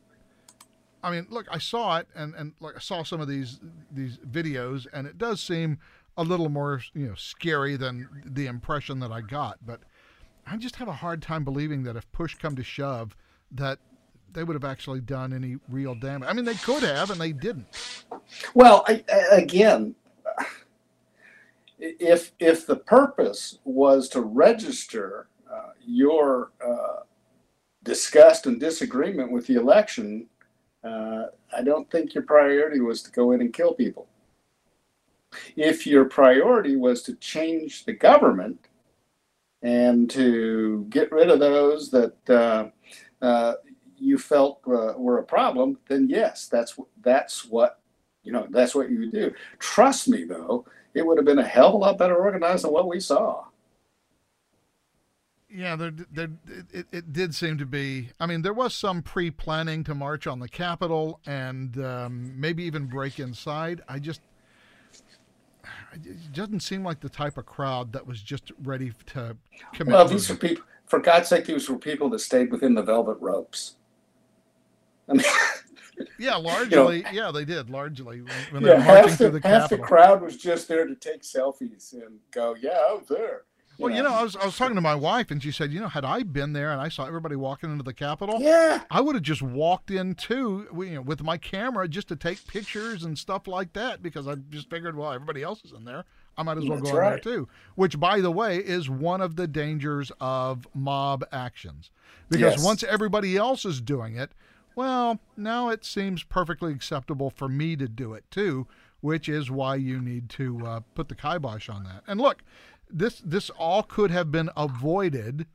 [1.04, 3.60] I mean, look, I saw it, and and like I saw some of these
[3.92, 5.80] these videos, and it does seem
[6.16, 9.58] a little more you know scary than the impression that I got.
[9.66, 9.82] But
[10.46, 13.16] I just have a hard time believing that if push come to shove,
[13.52, 13.80] that
[14.34, 16.28] they would have actually done any real damage.
[16.30, 17.68] I mean, they could have, and they didn't.
[18.54, 19.96] Well, I, again,
[21.80, 27.02] if if the purpose was to register uh, your uh,
[27.84, 30.28] disgust and disagreement with the election,
[30.84, 31.26] uh,
[31.56, 34.08] I don't think your priority was to go in and kill people.
[35.56, 38.68] If your priority was to change the government
[39.64, 42.70] and to get rid of those that uh,
[43.24, 43.54] uh,
[44.04, 47.80] you felt uh, were a problem, then yes, that's that's what
[48.24, 48.48] you know.
[48.50, 49.34] That's what you do.
[49.60, 52.72] Trust me, though it would have been a hell of a lot better organized than
[52.72, 53.46] what we saw.
[55.50, 56.30] Yeah, there, there,
[56.72, 58.10] it, it did seem to be.
[58.20, 62.88] I mean, there was some pre-planning to march on the Capitol and um, maybe even
[62.88, 63.82] break inside.
[63.88, 64.22] I just,
[65.94, 69.38] it doesn't seem like the type of crowd that was just ready to
[69.74, 69.94] commit.
[69.94, 70.64] Well, these are people.
[70.88, 73.76] For God's sake, these were people that stayed within the velvet ropes.
[75.10, 75.26] I mean,
[76.18, 76.98] yeah, largely.
[76.98, 79.70] You know, yeah, they did largely when, they yeah, were marching half the, the half
[79.70, 83.44] the crowd was just there to take selfies and go, "Yeah, I was there."
[83.78, 83.98] You well, know?
[83.98, 85.88] you know, I was I was talking to my wife, and she said, you know,
[85.88, 89.16] had I been there and I saw everybody walking into the Capitol, yeah, I would
[89.16, 93.18] have just walked in too, you know, with my camera just to take pictures and
[93.18, 96.06] stuff like that because I just figured, well, everybody else is in there.
[96.38, 97.08] I might as well That's go right.
[97.08, 97.48] in there too.
[97.76, 101.90] Which, by the way, is one of the dangers of mob actions.
[102.30, 102.64] Because yes.
[102.64, 104.32] once everybody else is doing it,
[104.76, 108.68] well, now it seems perfectly acceptable for me to do it too,
[109.02, 112.04] which is why you need to uh, put the kibosh on that.
[112.08, 112.44] And look,
[112.90, 115.48] this this all could have been avoided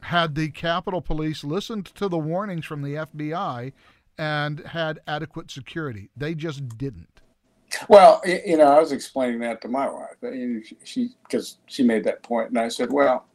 [0.00, 3.72] had the Capitol Police listened to the warnings from the FBI
[4.18, 6.10] and had adequate security.
[6.16, 7.20] They just didn't.
[7.88, 10.16] Well, you know, I was explaining that to my wife.
[10.84, 13.26] She because she made that point, and I said, "Well,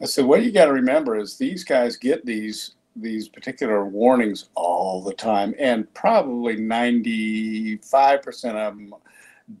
[0.00, 4.48] I said what you got to remember is these guys get these these particular warnings
[4.54, 8.94] all the time, and probably 95% of them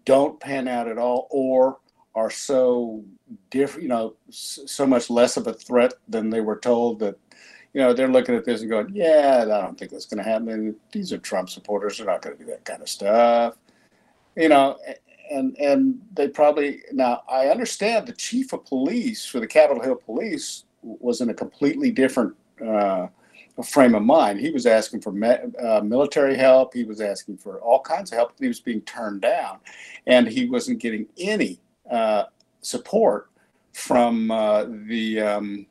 [0.04, 1.78] don't pan out at all or
[2.14, 3.04] are so
[3.50, 7.16] different, you know, so much less of a threat than they were told that,
[7.72, 10.28] you know, they're looking at this and going, yeah, I don't think that's going to
[10.28, 10.74] happen.
[10.92, 11.98] These are Trump supporters.
[11.98, 13.54] They're not going to do that kind of stuff.
[14.34, 14.78] You know,
[15.30, 19.96] and and they probably now I understand the chief of police for the Capitol Hill
[19.96, 22.34] Police was in a completely different
[22.64, 23.08] uh,
[23.62, 24.40] frame of mind.
[24.40, 26.74] He was asking for me, uh, military help.
[26.74, 28.32] He was asking for all kinds of help.
[28.38, 29.58] He was being turned down,
[30.06, 32.24] and he wasn't getting any uh,
[32.60, 33.30] support
[33.72, 35.66] from uh, the um,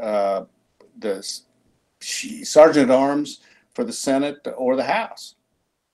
[0.00, 0.44] uh,
[0.98, 1.26] the
[2.00, 3.40] sergeant at arms
[3.74, 5.34] for the Senate or the House.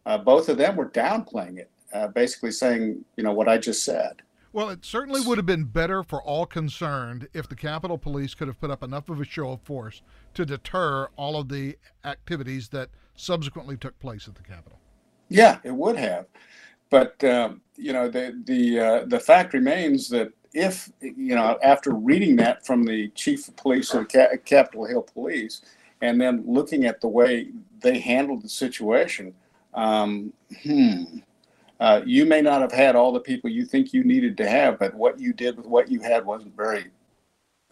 [0.07, 3.85] Uh, both of them were downplaying it, uh, basically saying, you know, what I just
[3.85, 4.23] said.
[4.55, 8.47] Well, it certainly would have been better for all concerned if the Capitol Police could
[8.47, 10.01] have put up enough of a show of force
[10.35, 14.79] to deter all of the activities that subsequently took place at the Capitol.
[15.29, 16.27] Yeah, it would have,
[16.89, 21.91] but um, you know the the uh, the fact remains that if you know after
[21.93, 25.63] reading that from the chief of police of the Capitol Hill Police,
[26.01, 27.49] and then looking at the way
[27.81, 29.35] they handled the situation,
[29.75, 30.33] um,
[30.63, 31.03] hmm,
[31.81, 34.79] uh, you may not have had all the people you think you needed to have,
[34.79, 36.87] but what you did with what you had wasn't very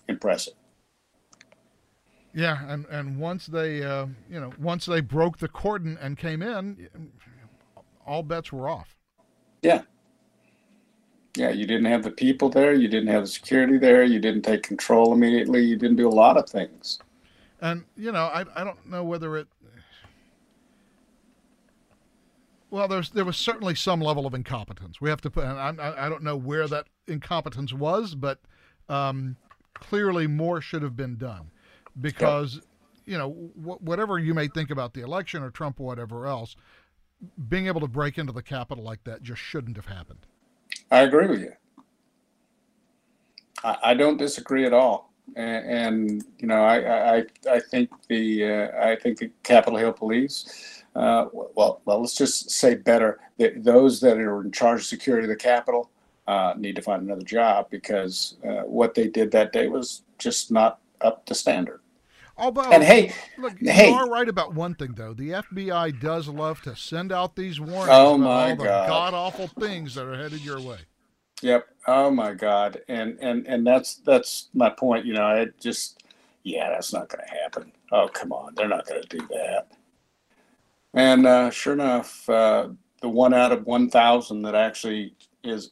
[0.08, 0.54] impressive.
[2.34, 6.42] Yeah, and and once they, uh, you know, once they broke the cordon and came
[6.42, 6.88] in,
[8.06, 8.96] all bets were off.
[9.62, 9.82] Yeah.
[11.36, 12.74] Yeah, you didn't have the people there.
[12.74, 14.04] You didn't have the security there.
[14.04, 15.62] You didn't take control immediately.
[15.62, 16.98] You didn't do a lot of things.
[17.60, 19.46] And you know, I I don't know whether it
[22.72, 24.98] well, there's there was certainly some level of incompetence.
[24.98, 25.44] We have to put.
[25.44, 28.40] I, I don't know where that incompetence was, but
[28.88, 29.36] um,
[29.74, 31.50] clearly more should have been done,
[32.00, 32.62] because
[33.04, 36.56] you know wh- whatever you may think about the election or Trump or whatever else,
[37.46, 40.20] being able to break into the Capitol like that just shouldn't have happened.
[40.90, 41.52] I agree with you.
[43.62, 48.88] I, don't disagree at all, and, and you know I I, I think the uh,
[48.88, 54.00] I think the Capitol Hill Police uh, well, well, let's just say better that those
[54.00, 55.90] that are in charge of security of the Capitol
[56.26, 60.50] uh, need to find another job because uh, what they did that day was just
[60.50, 61.80] not up to standard.
[62.36, 65.12] Although, and hey, look, hey, you are right about one thing though.
[65.12, 68.88] The FBI does love to send out these warnings oh about all the God.
[68.88, 70.78] god awful things that are headed your way.
[71.42, 71.66] Yep.
[71.86, 72.80] Oh my God.
[72.88, 75.04] And and and that's that's my point.
[75.04, 76.02] You know, it just
[76.42, 77.72] yeah, that's not going to happen.
[77.90, 79.68] Oh come on, they're not going to do that.
[80.94, 82.68] And uh, sure enough, uh,
[83.00, 85.70] the one out of 1,000 that actually is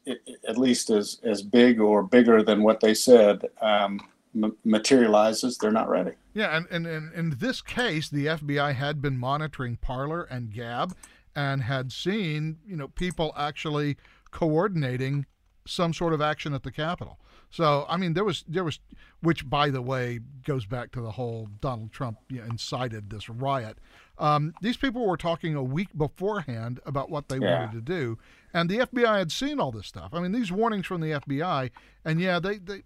[0.49, 4.01] at least as, as big or bigger than what they said um,
[4.35, 6.13] m- materializes, they're not ready.
[6.35, 10.97] Yeah, and, and, and in this case, the FBI had been monitoring Parler and Gab
[11.37, 13.97] and had seen, you know, people actually
[14.31, 15.27] coordinating
[15.67, 17.19] some sort of action at the Capitol.
[17.51, 18.79] So I mean, there was there was,
[19.23, 23.29] which by the way goes back to the whole Donald Trump you know, incited this
[23.29, 23.79] riot.
[24.21, 27.61] Um, these people were talking a week beforehand about what they Yeah.
[27.63, 28.19] wanted to do,
[28.55, 30.11] and the FBI had seen all this stuff.
[30.13, 31.71] I mean, these warnings from the FBI,
[32.05, 32.83] and yeah, they they.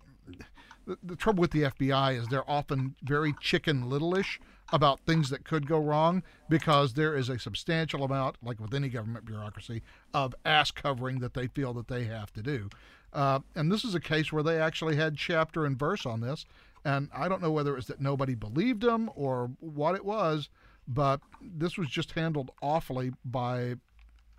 [0.87, 4.39] The, the trouble with the FBI is they're often very chicken little-ish
[4.71, 8.91] about things that could go wrong because there is a substantial amount, like with any
[8.91, 9.83] government bureaucracy,
[10.13, 12.69] of ass covering that they feel that they have to do.
[13.15, 16.45] Uh, and this is a case where they actually had chapter and verse on this.
[16.85, 20.51] And I don't know whether it was that nobody believed them or what it was,
[20.89, 23.75] but this was just handled awfully by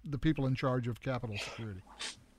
[0.03, 1.81] the people in charge of Capitol Security.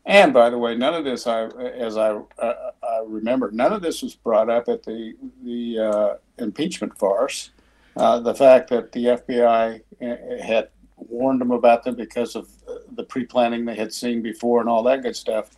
[0.04, 3.82] And by the way, none of this, I, as I, uh, I remember, none of
[3.82, 7.50] this was brought up at the the uh, impeachment farce.
[7.96, 12.74] Uh, the fact that the FBI uh, had warned them about them because of uh,
[12.92, 15.56] the pre-planning they had seen before and all that good stuff.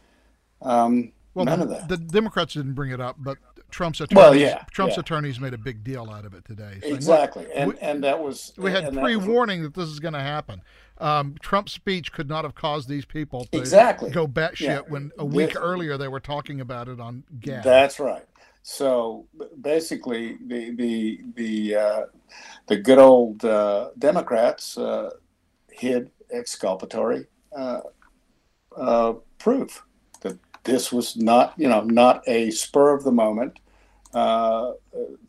[0.62, 1.88] Um, Well, none the, of that.
[1.88, 3.38] the Democrats didn't bring it up, but
[3.70, 5.00] Trump's attorneys, Well, yeah, Trump's yeah.
[5.00, 6.78] attorneys made a big deal out of it today.
[6.82, 9.88] "Look, exactly, and we- and that was we had and that was- pre-warning that this
[9.88, 10.62] is going to happen.
[10.98, 14.10] Um, Trump's speech could not have caused these people to Exactly.
[14.10, 14.80] go batshit Yeah.
[14.88, 17.62] when a week This- earlier they were talking about it on Gab.
[17.62, 18.24] That's right.
[18.62, 19.26] So
[19.60, 22.06] basically, the the the uh,
[22.66, 25.10] the good old uh, Democrats uh,
[25.70, 27.80] hid exculpatory uh,
[28.76, 29.84] uh, proof
[30.68, 33.58] this was not, you know, not a spur of the moment
[34.14, 34.72] uh,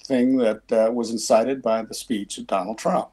[0.06, 3.10] thing that uh, was incited by the speech of Donald Trump.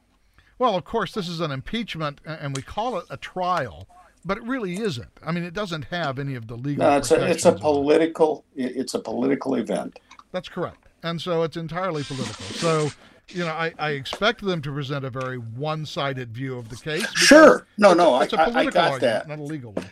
[0.59, 3.87] Well, of course, this is an impeachment, and we call it a trial,
[4.25, 5.09] but it really isn't.
[5.25, 6.85] I mean, it doesn't have any of the legal.
[6.85, 7.61] No, it's a it's a of it.
[7.61, 9.99] political it's a political event.
[10.31, 10.87] That's correct.
[11.03, 12.43] And so it's entirely political.
[12.55, 12.89] So
[13.29, 17.05] you know, I, I expect them to present a very one-sided view of the case.
[17.13, 17.67] Sure.
[17.77, 19.27] No, it's a- no, I, it's a I, I political got argument, that.
[19.29, 19.89] not a legal one.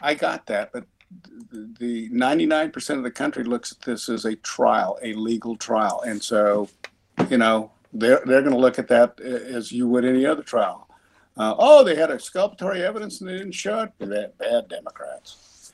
[0.00, 0.84] I got that, but
[1.50, 6.02] the ninety-nine percent of the country looks at this as a trial, a legal trial,
[6.06, 6.68] and so,
[7.30, 10.88] you know, they're they're going to look at that as you would any other trial.
[11.36, 13.92] Uh, oh, they had exculpatory evidence and they didn't show it.
[13.98, 15.72] Bad, bad Democrats.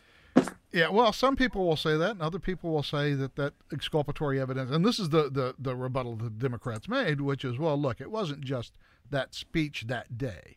[0.72, 4.40] Yeah, well, some people will say that, and other people will say that that exculpatory
[4.40, 8.00] evidence, and this is the, the, the rebuttal the Democrats made, which is, well, look,
[8.00, 8.72] it wasn't just
[9.10, 10.56] that speech that day.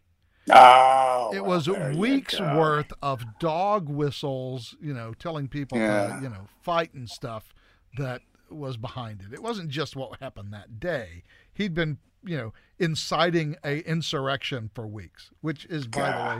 [0.51, 6.17] Oh, it was weeks worth of dog whistles, you know, telling people Yeah.
[6.17, 7.53] to, you know, fight and stuff
[7.97, 9.33] that was behind it.
[9.33, 11.23] It wasn't just what happened that day.
[11.53, 16.35] He'd been, you know, inciting a insurrection for weeks, which is, by the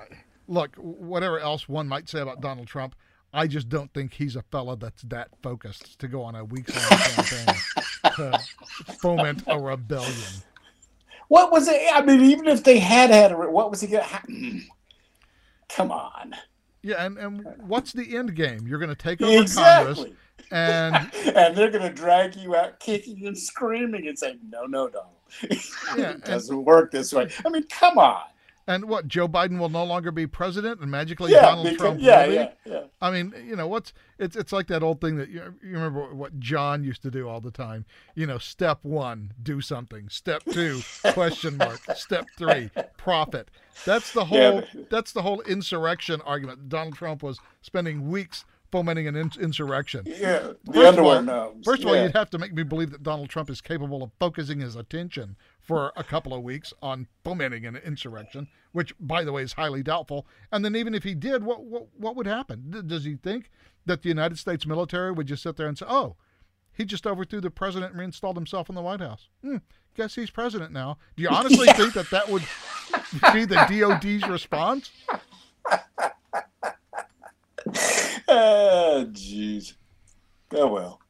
[0.00, 0.08] way,
[0.46, 2.94] look, whatever else one might say about Donald Trump,
[3.32, 6.72] I just don't think he's a fella that's that focused to go on a weeks
[6.76, 7.54] long campaign
[8.16, 8.38] to
[9.00, 10.42] foment a rebellion.
[11.34, 11.80] What was it?
[11.92, 14.60] I mean, even if they had had a, what was he going to?
[15.68, 16.32] Come on.
[16.80, 18.68] Yeah, and, and what's the end game?
[18.68, 20.14] You're going to take over Congress, Exactly.
[20.52, 20.94] and
[21.36, 25.10] and they're going to drag you out kicking and screaming and say, no, no, Donald.
[25.98, 27.28] Yeah, it doesn't work this way.
[27.44, 28.22] I mean, come on.
[28.66, 29.08] And what?
[29.08, 32.28] Joe Biden will no longer be president, and magically yeah, Donald because, Trump yeah, will
[32.28, 32.34] be.
[32.34, 32.82] yeah, yeah.
[33.00, 36.14] I mean, you know, what's it's it's like that old thing that you, you remember
[36.14, 37.84] what John used to do all the time.
[38.14, 40.08] You know, step one, do something.
[40.08, 40.80] Step two,
[41.12, 41.80] question mark.
[41.94, 43.50] Step three, profit.
[43.84, 44.38] That's the whole.
[44.38, 46.68] Yeah, That's the whole insurrection argument.
[46.68, 48.44] Donald Trump was spending weeks
[48.74, 50.02] fomenting an insurrection.
[50.04, 51.54] Yeah, the First of all-.
[51.64, 54.10] First of all, you'd have to make me believe that Donald Trump is capable of
[54.18, 59.32] focusing his attention for a couple of weeks on fomenting an insurrection, which, by the
[59.32, 60.26] way, is highly doubtful.
[60.52, 62.84] And then, even if he did, what what, what would happen?
[62.86, 63.50] Does he think
[63.86, 66.16] that the United States military would just sit there and say, "Oh,
[66.72, 69.28] he just overthrew the president and reinstalled himself in the White House"?
[69.42, 69.56] Hmm,
[69.94, 70.98] guess he's president now.
[71.16, 72.42] Do you honestly think that that would
[73.32, 74.90] be the DoD's response?
[78.28, 79.74] oh, jeez.
[80.52, 81.00] Oh well.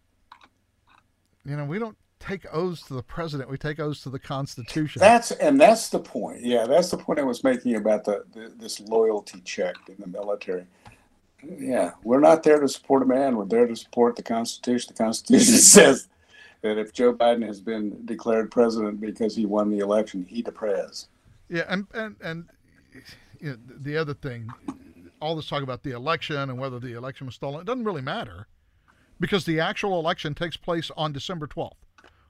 [1.45, 1.97] You know, we don't
[2.27, 5.01] take oaths to the president; we take oaths to the Constitution.
[5.01, 6.43] That's and that's the point.
[6.43, 10.07] Yeah, that's the point I was making about the, the this loyalty check in the
[10.07, 10.67] military.
[11.43, 13.37] Yeah, we're not there to support a man.
[13.37, 14.95] We're there to support the Constitution.
[14.97, 16.09] The Constitution says
[16.63, 21.07] that if Joe Biden has been declared president because he won the election, he deprez.
[21.49, 22.49] Yeah, and and and
[23.39, 24.49] you know, the other thing,
[25.21, 28.03] all this talk about the election and whether the election was stolen, it doesn't really
[28.03, 28.47] matter,
[29.21, 31.84] because the actual election takes place on December twelfth,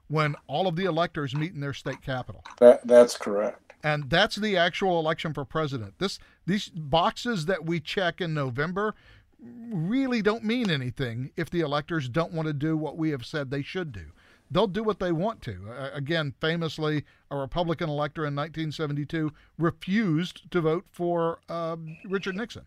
[0.07, 3.73] when all of the electors meet in their state capital, That that's correct.
[3.83, 5.95] and that's the actual election for president.
[5.99, 8.95] This these boxes that we check in November
[9.39, 13.49] really don't mean anything if the electors don't want to do what we have said
[13.51, 14.05] they should do.
[14.49, 15.57] They'll do what they want to.
[15.69, 21.75] Uh, again, famously, a Republican elector in 1972 refused to vote for uh,
[22.07, 22.63] Richard Nixon.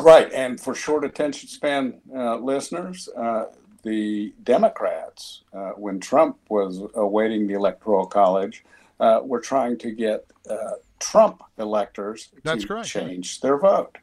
[0.00, 3.46] Right, and for short attention span uh, listeners, uh,
[3.84, 8.64] the Democrats, uh, when Trump was awaiting the Electoral College,
[9.00, 10.56] uh, were trying to get uh,
[10.98, 13.96] Trump electors That's to correct, change their vote.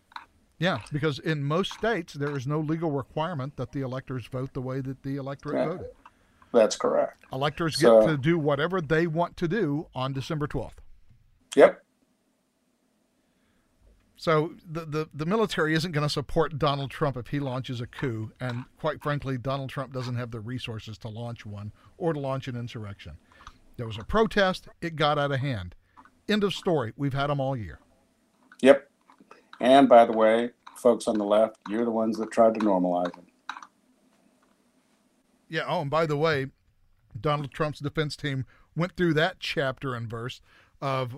[0.59, 4.61] Yeah, because in most states there is no legal requirement that the electors vote the
[4.61, 5.65] way that the electorate Yeah.
[5.73, 5.87] voted.
[6.53, 7.23] That's correct.
[7.33, 10.79] Electors So- get to do whatever they want to do on December 12th.
[11.55, 11.83] Yep.
[14.21, 17.87] So the, the, the military isn't going to support Donald Trump if he launches a
[17.87, 18.31] coup.
[18.39, 22.47] And quite frankly, Donald Trump doesn't have the resources to launch one or to launch
[22.47, 23.17] an insurrection.
[23.77, 25.73] There was a protest, it got out of hand.
[26.29, 26.93] End of story.
[26.95, 27.79] We've had them all year.
[28.61, 28.87] Yep.
[29.59, 33.17] And by the way, folks on the left, you're the ones that tried to normalize
[33.17, 33.55] it.
[35.49, 35.63] Yeah.
[35.65, 36.51] Oh, and by the way,
[37.19, 38.45] Donald Trump's defense team
[38.75, 40.41] went through that chapter and verse
[40.79, 41.17] of,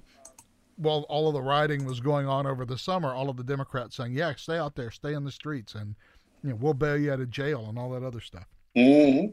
[0.84, 3.14] well, all of the rioting was going on over the summer.
[3.14, 5.96] All of the Democrats saying, "Yeah, stay out there, stay in the streets, and
[6.44, 9.28] you know we'll bail you out of jail and all that other stuff." hmm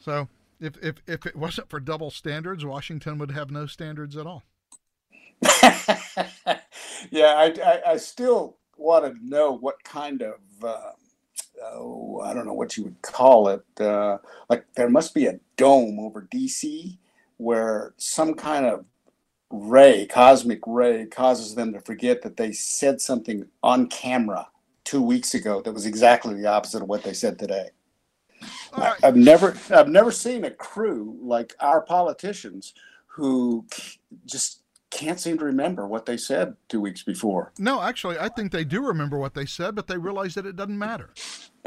[0.00, 0.28] So
[0.60, 4.42] if if if it wasn't for double standards, Washington would have no standards at all.
[7.10, 10.92] yeah, I, I, I still want to know what kind of, uh,
[11.64, 13.64] oh, I don't know what you would call it.
[13.80, 14.18] Uh,
[14.48, 16.98] like there must be a dome over DC
[17.38, 18.84] where some kind of
[19.50, 24.48] ray, cosmic ray, causes them to forget that they said something on camera
[24.84, 27.68] two weeks ago that was exactly the opposite of what they said today.
[28.76, 28.96] Right.
[29.02, 32.72] I've never I've never seen a crew like our politicians
[33.06, 33.66] who
[34.24, 37.52] just can't seem to remember what they said two weeks before.
[37.58, 40.56] No, actually, I think they do remember what they said, but they realize that it
[40.56, 41.10] doesn't matter.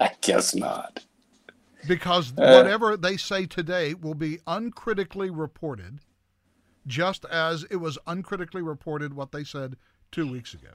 [0.00, 1.04] I guess not.
[1.86, 6.00] because uh, whatever they say today will be uncritically reported,
[6.86, 9.76] just as it was uncritically reported what they said
[10.12, 10.70] two weeks ago.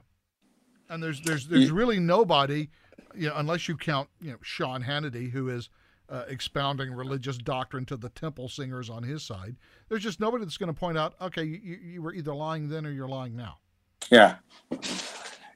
[0.89, 2.69] And there's there's there's really nobody,
[3.15, 5.69] you know, unless you count you know Sean Hannity, who is
[6.09, 9.55] uh, expounding religious doctrine to the temple singers on his side.
[9.87, 12.85] There's just nobody that's going to point out, okay, you, you were either lying then
[12.85, 13.57] or you're lying now.
[14.09, 14.35] Yeah.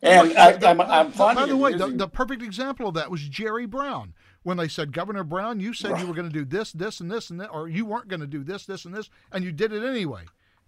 [0.04, 3.66] And I, am I'm by the way, the, the, perfect example of that was Jerry
[3.66, 6.02] Brown when they said, Governor Brown, you said right.
[6.02, 8.20] you were going to do this, this, and this, and that, or you weren't going
[8.20, 10.24] to do this, this, and this, and you did it anyway.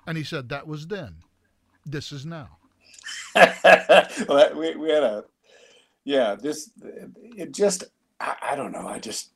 [0.07, 1.17] And he said, that was then.
[1.85, 2.57] This is now.
[3.35, 5.25] well, we, we had a,
[6.03, 6.71] yeah, this,
[7.35, 7.85] it just,
[8.19, 8.87] I, I don't know.
[8.87, 9.31] I just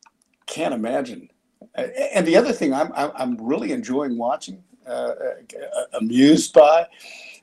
[0.46, 1.30] can't imagine.
[1.76, 6.88] And the other thing I'm, I'm really enjoying watching, uh, uh, amused by,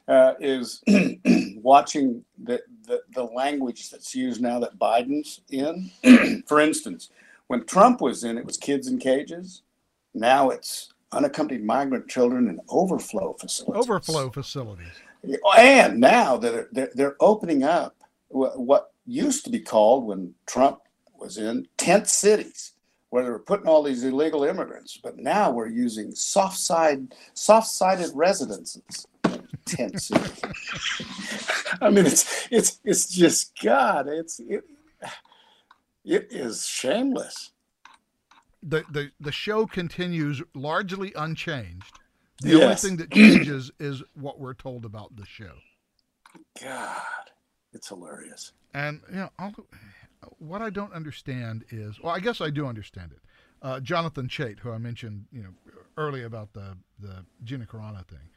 [0.08, 0.82] uh, is
[1.56, 5.90] watching the, the, the language that's used now that Biden's in.
[6.46, 7.10] For instance,
[7.48, 9.62] when Trump was in, it was kids in cages.
[10.14, 13.80] Now it's unaccompanied migrant children in overflow facilities.
[13.80, 14.92] Overflow facilities.
[15.56, 17.96] And now that they're, they're opening up
[18.28, 20.80] what used to be called when Trump
[21.18, 22.72] was in tent cities,
[23.10, 24.98] where they were putting all these illegal immigrants.
[25.02, 29.06] But now we're using soft side, soft-sided residences
[29.66, 30.40] tent cities.
[31.80, 34.08] I mean, it's it's it's just God.
[34.08, 34.64] It's it,
[36.04, 37.50] it is shameless.
[38.68, 41.98] The the the show continues largely unchanged.
[42.42, 42.62] The yes.
[42.62, 45.52] only thing that changes is what we're told about the show.
[46.62, 47.30] God,
[47.72, 48.52] it's hilarious.
[48.74, 49.54] And you know, I'll,
[50.38, 53.20] what I don't understand is, well, I guess I do understand it.
[53.62, 55.50] Uh, Jonathan Chait, who I mentioned, you know,
[55.96, 58.28] earlier about the the Gina Carano thing,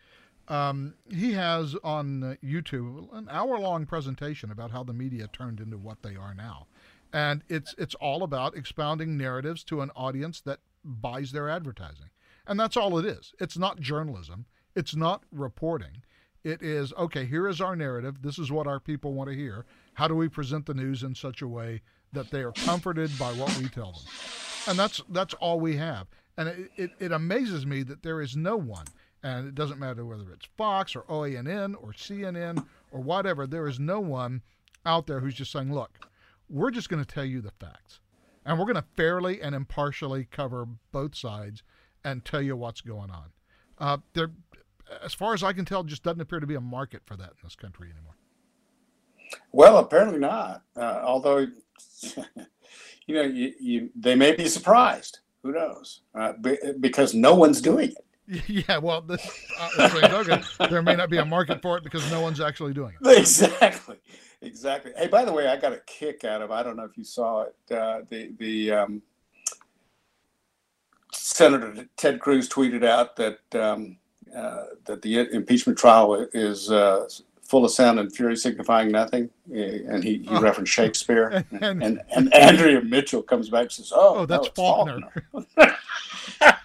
[0.49, 5.77] um, he has on uh, YouTube an hour-long presentation about how the media turned into
[5.77, 6.67] what they are now,
[7.13, 12.09] and it's it's all about expounding narratives to an audience that buys their advertising,
[12.47, 13.33] and that's all it is.
[13.39, 14.45] It's not journalism.
[14.75, 16.03] It's not reporting.
[16.43, 17.25] It is okay.
[17.25, 18.21] Here is our narrative.
[18.21, 19.65] This is what our people want to hear.
[19.93, 21.81] How do we present the news in such a way
[22.13, 24.03] that they are comforted by what we tell them?
[24.67, 26.07] And that's that's all we have.
[26.37, 28.85] And it, it, it amazes me that there is no one
[29.23, 33.45] and it doesn't matter whether it's Fox or OANN or CNN or whatever.
[33.45, 34.41] There is no one
[34.85, 36.08] out there who's just saying, look,
[36.49, 37.99] we're just going to tell you the facts.
[38.45, 41.61] And we're going to fairly and impartially cover both sides
[42.03, 43.25] and tell you what's going on.
[43.77, 44.31] Uh, there,
[45.03, 47.29] as far as I can tell, just doesn't appear to be a market for that
[47.29, 48.15] in this country anymore.
[49.51, 50.63] Well, apparently not.
[50.75, 51.47] Uh, although,
[53.05, 55.19] you know, you, you, they may be surprised.
[55.43, 56.01] Who knows?
[56.13, 56.33] Uh,
[56.79, 58.05] because no one's doing it.
[58.47, 59.27] Yeah, well, this,
[59.59, 63.17] uh, there may not be a market for it because no one's actually doing it.
[63.17, 63.95] Exactly,
[64.41, 64.91] exactly.
[64.97, 66.51] Hey, by the way, I got a kick out of.
[66.51, 67.55] I don't know if you saw it.
[67.71, 69.01] Uh, the the um,
[71.13, 73.97] Senator Ted Cruz tweeted out that um,
[74.35, 77.07] uh, that the impeachment trial is uh,
[77.49, 79.29] full of sound and fury, signifying nothing.
[79.53, 80.39] Eh, and he, he oh.
[80.39, 81.43] referenced Shakespeare.
[81.61, 85.75] and, and, and Andrea Mitchell comes back and says, "Oh, oh that's no, Faulkner." Faulkner.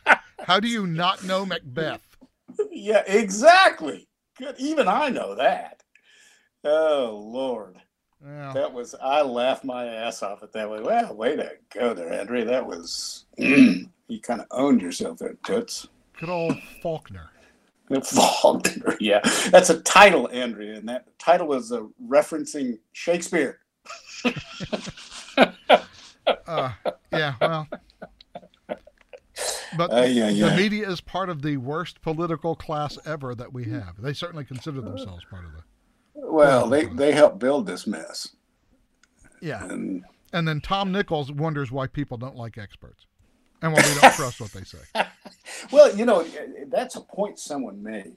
[0.41, 2.03] How do you not know Macbeth?
[2.71, 4.07] yeah, exactly.
[4.39, 4.57] Good.
[4.59, 5.84] Even I know that.
[6.65, 7.81] Oh Lord.
[8.25, 8.53] Yeah.
[8.55, 10.81] That was I laughed my ass off at that way.
[10.81, 12.45] Well, way to go there, Andrea.
[12.45, 15.89] That was you kind of owned yourself there, Toots.
[16.19, 17.31] Good old Faulkner.
[18.03, 19.21] Faulkner, yeah.
[19.51, 23.59] That's a title, Andrea, and that title was uh, referencing Shakespeare.
[26.47, 26.73] uh,
[27.13, 27.69] yeah, well,
[29.77, 30.51] but uh, yeah, yeah.
[30.51, 34.01] the media is part of the worst political class ever that we have.
[34.01, 35.65] They certainly consider themselves part of the.
[36.35, 38.35] Well, they they helped build this mess.
[39.41, 43.07] Yeah, and, and then Tom Nichols wonders why people don't like experts,
[43.63, 44.79] and why they don't trust what they say.
[45.71, 46.27] Well, you know,
[46.69, 48.17] that's a point someone made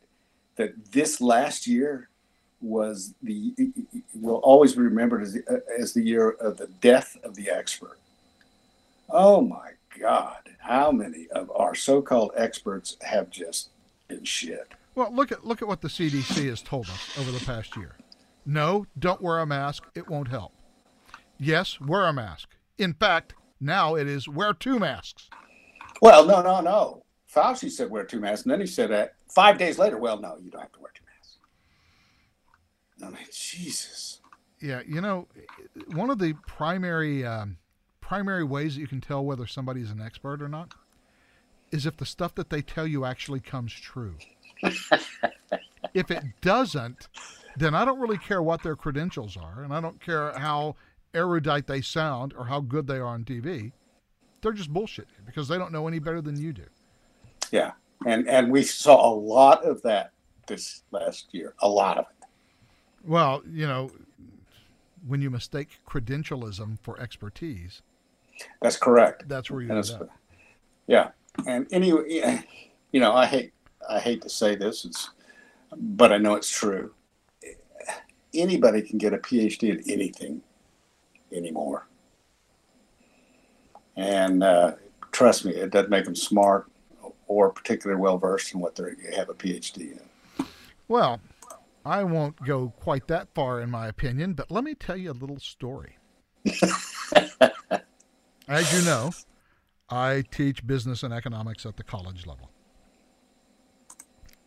[0.55, 2.09] that this last year
[2.59, 3.53] was the
[4.15, 7.99] will always be remembered as the, as the year of the death of the expert.
[9.09, 13.69] Oh my God, how many of our so-called experts have just
[14.07, 14.73] been shit?
[14.95, 17.95] Well, look at look at what the CDC has told us over the past year.
[18.49, 20.53] No, don't wear a mask; it won't help.
[21.37, 22.55] Yes, wear a mask.
[22.77, 25.29] In fact, now it is wear two masks.
[26.01, 27.03] Well, no, no, no.
[27.33, 29.97] Fauci said wear two masks, and then he said that five days later.
[29.97, 31.37] Well, no, you don't have to wear two masks.
[33.03, 34.21] I mean, Jesus.
[34.61, 35.27] Yeah, you know,
[35.87, 37.57] one of the primary um,
[37.99, 40.73] primary ways that you can tell whether somebody's an expert or not
[41.69, 44.15] is if the stuff that they tell you actually comes true.
[45.93, 47.09] if it doesn't,
[47.57, 50.75] then I don't really care what their credentials are, and I don't care how
[51.13, 53.71] erudite they sound or how good they are on TV.
[54.41, 56.65] they're just bullshit because they don't know any better than you do.
[57.51, 57.71] Yeah,
[58.05, 60.11] and and we saw a lot of that
[60.45, 61.55] this last year.
[61.59, 62.27] A lot of it.
[63.03, 63.91] Well, you know,
[65.07, 67.81] when you mistake credentialism for expertise,
[68.61, 69.27] that's correct.
[69.27, 70.09] That's where you end up.
[70.85, 71.09] Yeah,
[71.47, 72.45] and anyway,
[72.91, 73.53] you know, I hate
[73.89, 75.09] I hate to say this, it's,
[75.75, 76.93] but I know it's true.
[78.37, 80.41] Anybody can get a PhD in anything
[81.33, 81.87] anymore,
[83.95, 84.75] and uh,
[85.11, 86.69] trust me, it doesn't make them smart
[87.27, 89.99] or particularly well versed in what they have a PhD in.
[90.87, 91.19] Well,
[91.85, 95.13] I won't go quite that far in my opinion, but let me tell you a
[95.13, 95.97] little story.
[98.47, 99.11] As you know,
[99.89, 102.49] I teach business and economics at the college level.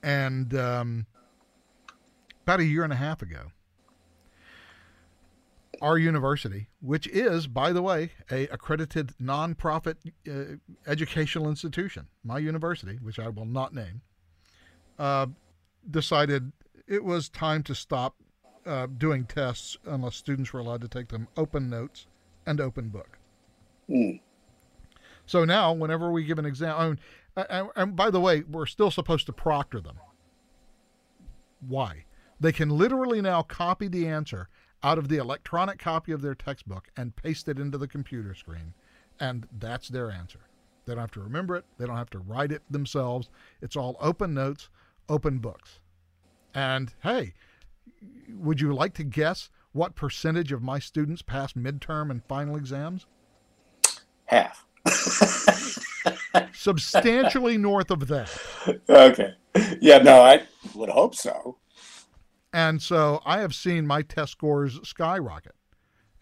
[0.03, 1.07] And um,
[2.43, 3.53] about a year and a half ago,
[5.81, 9.97] our university, which is, by the way, a accredited nonprofit
[10.29, 10.57] uh,
[10.87, 14.03] educational institution, my university, which I will not name,
[14.99, 15.27] uh,
[15.91, 16.53] decided
[16.87, 18.17] it was time to stop
[18.67, 22.07] uh, doing tests unless students were allowed to take them open notes
[22.47, 23.19] and open book.
[23.89, 24.21] Mm.
[25.27, 26.99] So now, whenever we give an exam, I mean,
[27.49, 29.97] and, and by the way, we're still supposed to proctor them.
[31.67, 32.05] Why?
[32.39, 34.49] They can literally now copy the answer
[34.83, 38.75] out of the electronic copy of their textbook and paste it into the computer screen,
[39.19, 40.41] and that's their answer.
[40.87, 43.29] They don't have to remember it, they don't have to write it themselves.
[43.61, 44.69] It's all open notes,
[45.09, 45.81] open books.
[46.55, 47.35] And hey,
[48.29, 53.07] would you like to guess what percentage of my students pass midterm and final exams?
[54.25, 54.67] Half.
[56.53, 58.31] Substantially north of that.
[58.89, 59.35] Okay.
[59.81, 60.43] Yeah, no, I
[60.75, 61.57] would hope so.
[62.53, 65.55] And so I have seen my test scores skyrocket.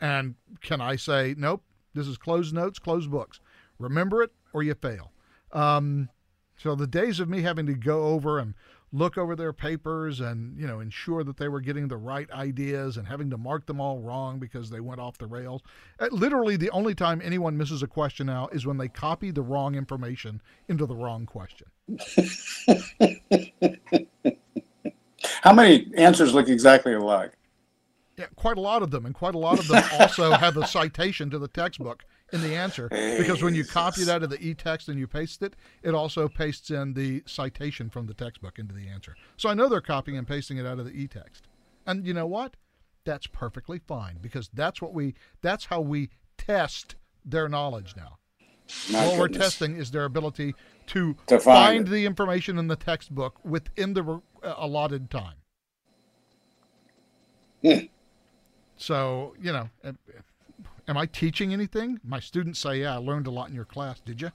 [0.00, 1.62] And can I say, nope,
[1.94, 3.40] this is closed notes, closed books.
[3.78, 5.12] Remember it or you fail.
[5.52, 6.10] Um,
[6.56, 8.54] so the days of me having to go over and
[8.92, 12.96] look over their papers and you know ensure that they were getting the right ideas
[12.96, 15.62] and having to mark them all wrong because they went off the rails.
[16.00, 19.42] Uh, literally, the only time anyone misses a question now is when they copy the
[19.42, 21.66] wrong information into the wrong question.
[25.42, 27.32] How many answers look exactly alike?
[28.16, 30.66] Yeah, quite a lot of them, and quite a lot of them also have a
[30.66, 34.40] citation to the textbook in the answer because when you copy it out of the
[34.44, 38.74] e-text and you paste it, it also pastes in the citation from the textbook into
[38.74, 39.14] the answer.
[39.36, 41.46] So I know they're copying and pasting it out of the e-text.
[41.86, 42.56] And you know what?
[43.04, 48.18] That's perfectly fine because that's what we that's how we test their knowledge now.
[48.90, 49.18] My what goodness.
[49.18, 50.54] we're testing is their ability
[50.88, 55.36] to, to find, find the information in the textbook within the uh, allotted time.
[57.62, 57.86] Hmm.
[58.76, 59.68] So, you know,
[60.86, 61.98] am I teaching anything?
[62.04, 64.00] My students say, yeah, I learned a lot in your class.
[64.00, 64.30] Did you?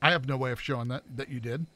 [0.00, 1.66] I have no way of showing that, that you did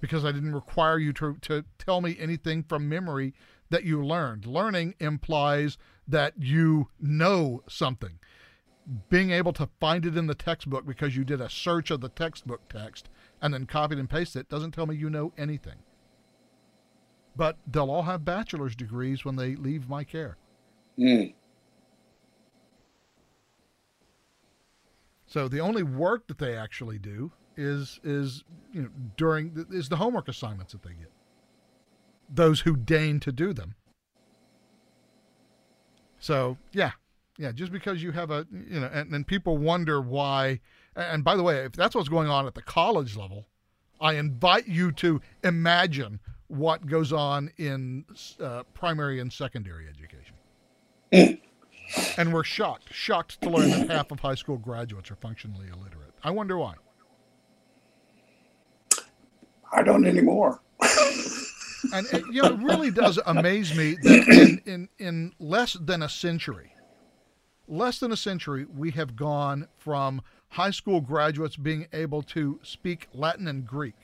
[0.00, 3.34] because I didn't require you to, to tell me anything from memory
[3.70, 4.46] that you learned.
[4.46, 5.78] Learning implies
[6.08, 8.18] that you know something
[9.08, 12.08] being able to find it in the textbook because you did a search of the
[12.08, 13.08] textbook text
[13.40, 15.76] and then copied and pasted it doesn't tell me you know anything.
[17.36, 20.36] But they'll all have bachelor's degrees when they leave my care.
[20.98, 21.34] Mm.
[25.26, 29.96] So the only work that they actually do is is you know during is the
[29.96, 31.12] homework assignments that they get.
[32.28, 33.76] Those who deign to do them.
[36.18, 36.92] So yeah,
[37.40, 40.60] yeah, just because you have a, you know, and, and people wonder why.
[40.94, 43.46] And by the way, if that's what's going on at the college level,
[43.98, 48.04] I invite you to imagine what goes on in
[48.40, 50.34] uh, primary and secondary education.
[52.18, 56.12] and we're shocked, shocked to learn that half of high school graduates are functionally illiterate.
[56.22, 56.74] I wonder why.
[59.72, 60.60] I don't anymore.
[61.94, 66.02] and it, you know, it really does amaze me that in, in, in less than
[66.02, 66.74] a century,
[67.70, 73.08] less than a century, we have gone from high school graduates being able to speak
[73.14, 73.94] Latin and Greek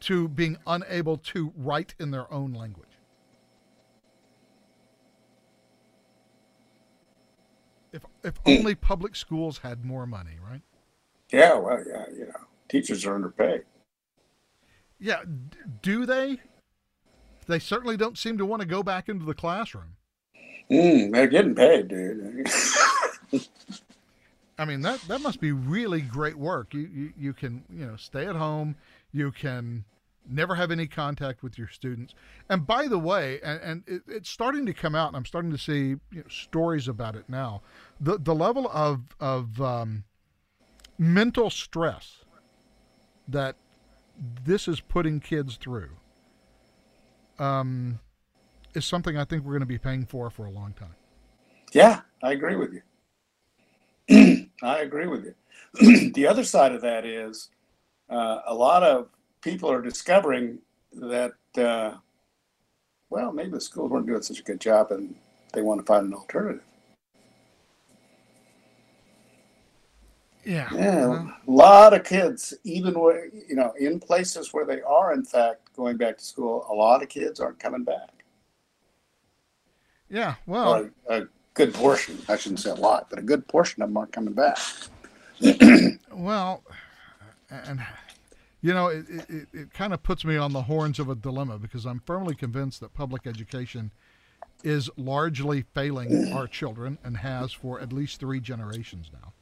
[0.00, 2.88] to being unable to write in their own language.
[7.92, 8.50] If, if hmm.
[8.50, 10.62] only public schools had more money, right?
[11.30, 13.62] Yeah, well, yeah, you know, teachers are underpaid.
[14.98, 15.22] Yeah,
[15.82, 16.40] do they?
[17.46, 19.96] They certainly don't seem to want to go back into the classroom.
[20.70, 22.48] Mm, they're getting paid, dude.
[24.58, 26.72] I mean that that must be really great work.
[26.74, 28.76] You, you you can you know stay at home.
[29.12, 29.84] You can
[30.28, 32.14] never have any contact with your students.
[32.48, 35.50] And by the way, and, and it, it's starting to come out, and I'm starting
[35.50, 37.62] to see you know, stories about it now.
[38.00, 40.04] The the level of of um,
[40.98, 42.24] mental stress
[43.26, 43.56] that
[44.44, 45.90] this is putting kids through
[47.38, 48.00] um,
[48.74, 50.94] is something I think we're going to be paying for for a long time.
[51.72, 52.72] Yeah, I agree with
[54.08, 54.46] you.
[54.62, 56.10] I agree with you.
[56.12, 57.50] the other side of that is
[58.08, 59.08] uh, a lot of
[59.40, 60.58] people are discovering
[60.92, 61.94] that, uh,
[63.10, 65.14] well, maybe the schools weren't doing such a good job and
[65.52, 66.62] they want to find an alternative.
[70.44, 70.68] Yeah.
[70.74, 75.24] Yeah, a lot of kids, even where, you know, in places where they are, in
[75.24, 78.13] fact, going back to school, a lot of kids aren't coming back.
[80.14, 80.36] Yeah.
[80.46, 83.88] Well, a, a good portion, I shouldn't say a lot, but a good portion of
[83.88, 84.58] them aren't coming back.
[86.12, 86.62] well,
[87.50, 87.84] and
[88.62, 91.58] you know, it, it, it kind of puts me on the horns of a dilemma
[91.58, 93.90] because I'm firmly convinced that public education
[94.62, 99.32] is largely failing our children and has for at least three generations now.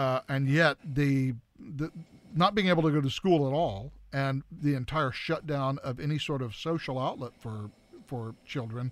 [0.00, 1.90] Uh, and yet, the, the
[2.36, 6.20] not being able to go to school at all and the entire shutdown of any
[6.20, 7.70] sort of social outlet for
[8.10, 8.90] for children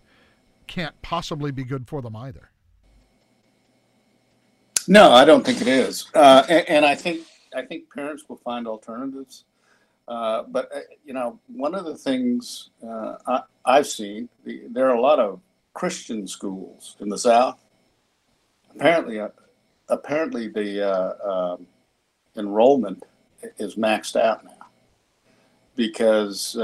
[0.69, 2.51] can't possibly be good for them either.
[4.87, 8.37] No, I don't think it is, uh, and, and, I think I think parents will
[8.37, 9.45] find alternatives.
[10.07, 14.89] Uh, but uh, you know, one of the things uh, I, have seen, the, there
[14.89, 15.41] are a lot of
[15.75, 17.59] Christian schools in the South.
[18.75, 19.29] Apparently, uh,
[19.89, 21.67] apparently the uh, um,
[22.37, 23.03] enrollment
[23.59, 24.67] is maxed out now
[25.77, 26.57] because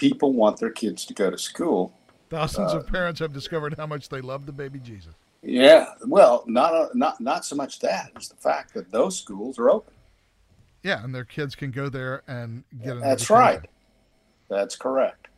[0.00, 1.92] people want their kids to go to school.
[2.30, 5.14] Thousands of parents have discovered how much they love the baby Jesus.
[5.42, 8.10] Yeah, well, not not not so much that.
[8.16, 9.92] It's the fact that those schools are open.
[10.82, 13.60] Yeah, and their kids can go there and get an That's right.
[14.48, 15.28] That's correct.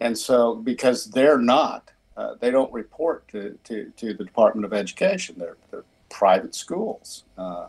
[0.00, 4.72] And so, because they're not, uh, they don't report to, to, to the Department of
[4.72, 5.36] Education.
[5.38, 7.24] They're, they're private schools.
[7.36, 7.68] Uh,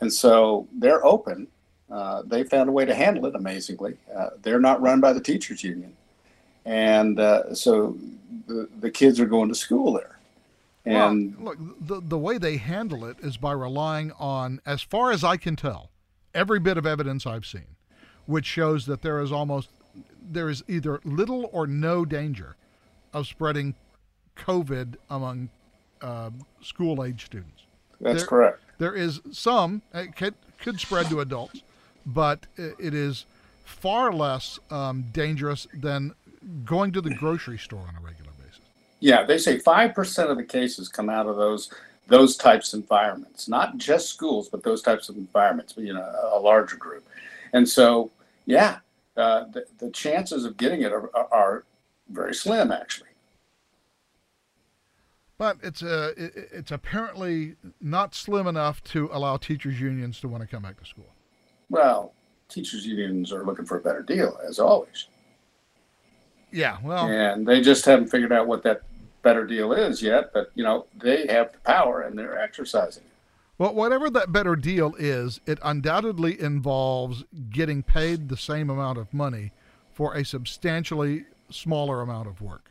[0.00, 1.48] and so they're open.
[1.90, 3.96] Uh, they found a way to handle it amazingly.
[4.14, 5.94] Uh, they're not run by the teachers union.
[6.64, 7.96] And uh, so
[8.46, 10.18] the, the kids are going to school there.
[10.84, 15.10] And well, look, the, the way they handle it is by relying on, as far
[15.12, 15.90] as I can tell,
[16.34, 17.76] every bit of evidence I've seen,
[18.26, 19.70] which shows that there is almost
[20.30, 22.56] there is either little or no danger
[23.12, 23.74] of spreading
[24.36, 25.48] COVID among
[26.00, 27.62] uh, school age students.
[28.00, 28.60] That's there, correct.
[28.78, 31.62] There is some it could, could spread to adults,
[32.08, 33.26] but it is
[33.64, 36.14] far less um, dangerous than
[36.64, 38.60] going to the grocery store on a regular basis.
[39.00, 41.70] Yeah, they say five percent of the cases come out of those
[42.08, 46.40] those types of environments, not just schools, but those types of environments, you know, a
[46.40, 47.06] larger group.
[47.52, 48.10] And so,
[48.46, 48.78] yeah,
[49.16, 51.64] uh, the, the, chances of getting it are, are,
[52.08, 53.10] very slim, actually.
[55.36, 60.46] But it's a, it's apparently not slim enough to allow teachers unions to want to
[60.48, 61.12] come back to school.
[61.70, 62.12] Well,
[62.48, 65.06] teachers unions are looking for a better deal, as always.
[66.50, 68.82] Yeah, well, and they just haven't figured out what that
[69.22, 73.10] better deal is yet, but you know they have the power and they're exercising it.
[73.58, 79.12] Well, whatever that better deal is, it undoubtedly involves getting paid the same amount of
[79.12, 79.52] money
[79.92, 82.70] for a substantially smaller amount of work.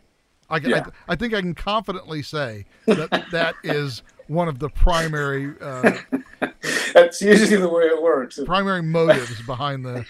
[0.50, 0.86] I, yeah.
[1.08, 5.54] I, I think I can confidently say that that is one of the primary.
[5.60, 5.98] Uh,
[6.94, 8.40] That's usually the way it works.
[8.46, 10.06] Primary motives behind the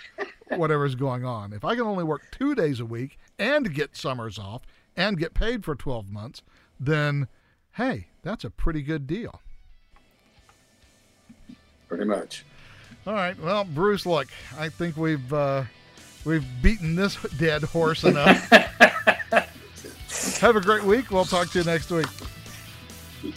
[0.55, 1.53] whatever's going on.
[1.53, 4.63] If I can only work two days a week and get summers off
[4.95, 6.41] and get paid for 12 months,
[6.79, 7.27] then
[7.73, 9.41] hey, that's a pretty good deal.
[11.87, 12.43] Pretty much.
[13.05, 13.39] All right.
[13.39, 14.27] Well, Bruce, look,
[14.57, 15.63] I think we've uh,
[16.25, 18.49] we've beaten this dead horse enough.
[20.39, 21.09] Have a great week.
[21.11, 22.07] We'll talk to you next week.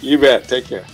[0.00, 0.48] You bet.
[0.48, 0.84] Take care.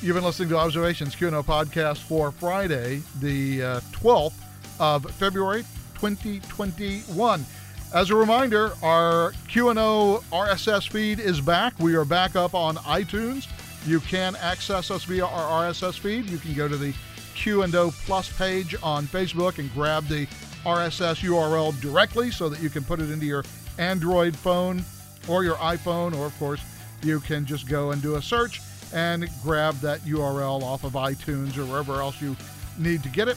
[0.00, 4.34] You've been listening to Observations Q&O podcast for Friday, the uh, 12th
[4.78, 5.62] of February,
[5.94, 7.44] 2021.
[7.92, 11.76] As a reminder, our Q&O RSS feed is back.
[11.80, 13.48] We are back up on iTunes.
[13.88, 16.26] You can access us via our RSS feed.
[16.26, 16.94] You can go to the
[17.34, 20.26] Q&O Plus page on Facebook and grab the
[20.64, 23.42] RSS URL directly so that you can put it into your
[23.78, 24.84] Android phone
[25.26, 26.60] or your iPhone, or of course,
[27.02, 28.60] you can just go and do a search
[28.92, 32.36] and grab that URL off of iTunes or wherever else you
[32.78, 33.36] need to get it.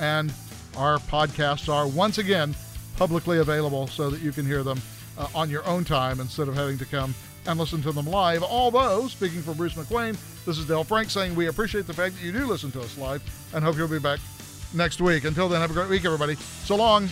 [0.00, 0.32] And
[0.76, 2.54] our podcasts are once again
[2.96, 4.80] publicly available so that you can hear them
[5.16, 7.14] uh, on your own time instead of having to come
[7.46, 8.42] and listen to them live.
[8.42, 12.22] Although, speaking for Bruce McQuain, this is Dale Frank saying we appreciate the fact that
[12.22, 13.22] you do listen to us live
[13.54, 14.20] and hope you'll be back
[14.74, 15.24] next week.
[15.24, 16.34] Until then, have a great week, everybody.
[16.34, 17.08] So long.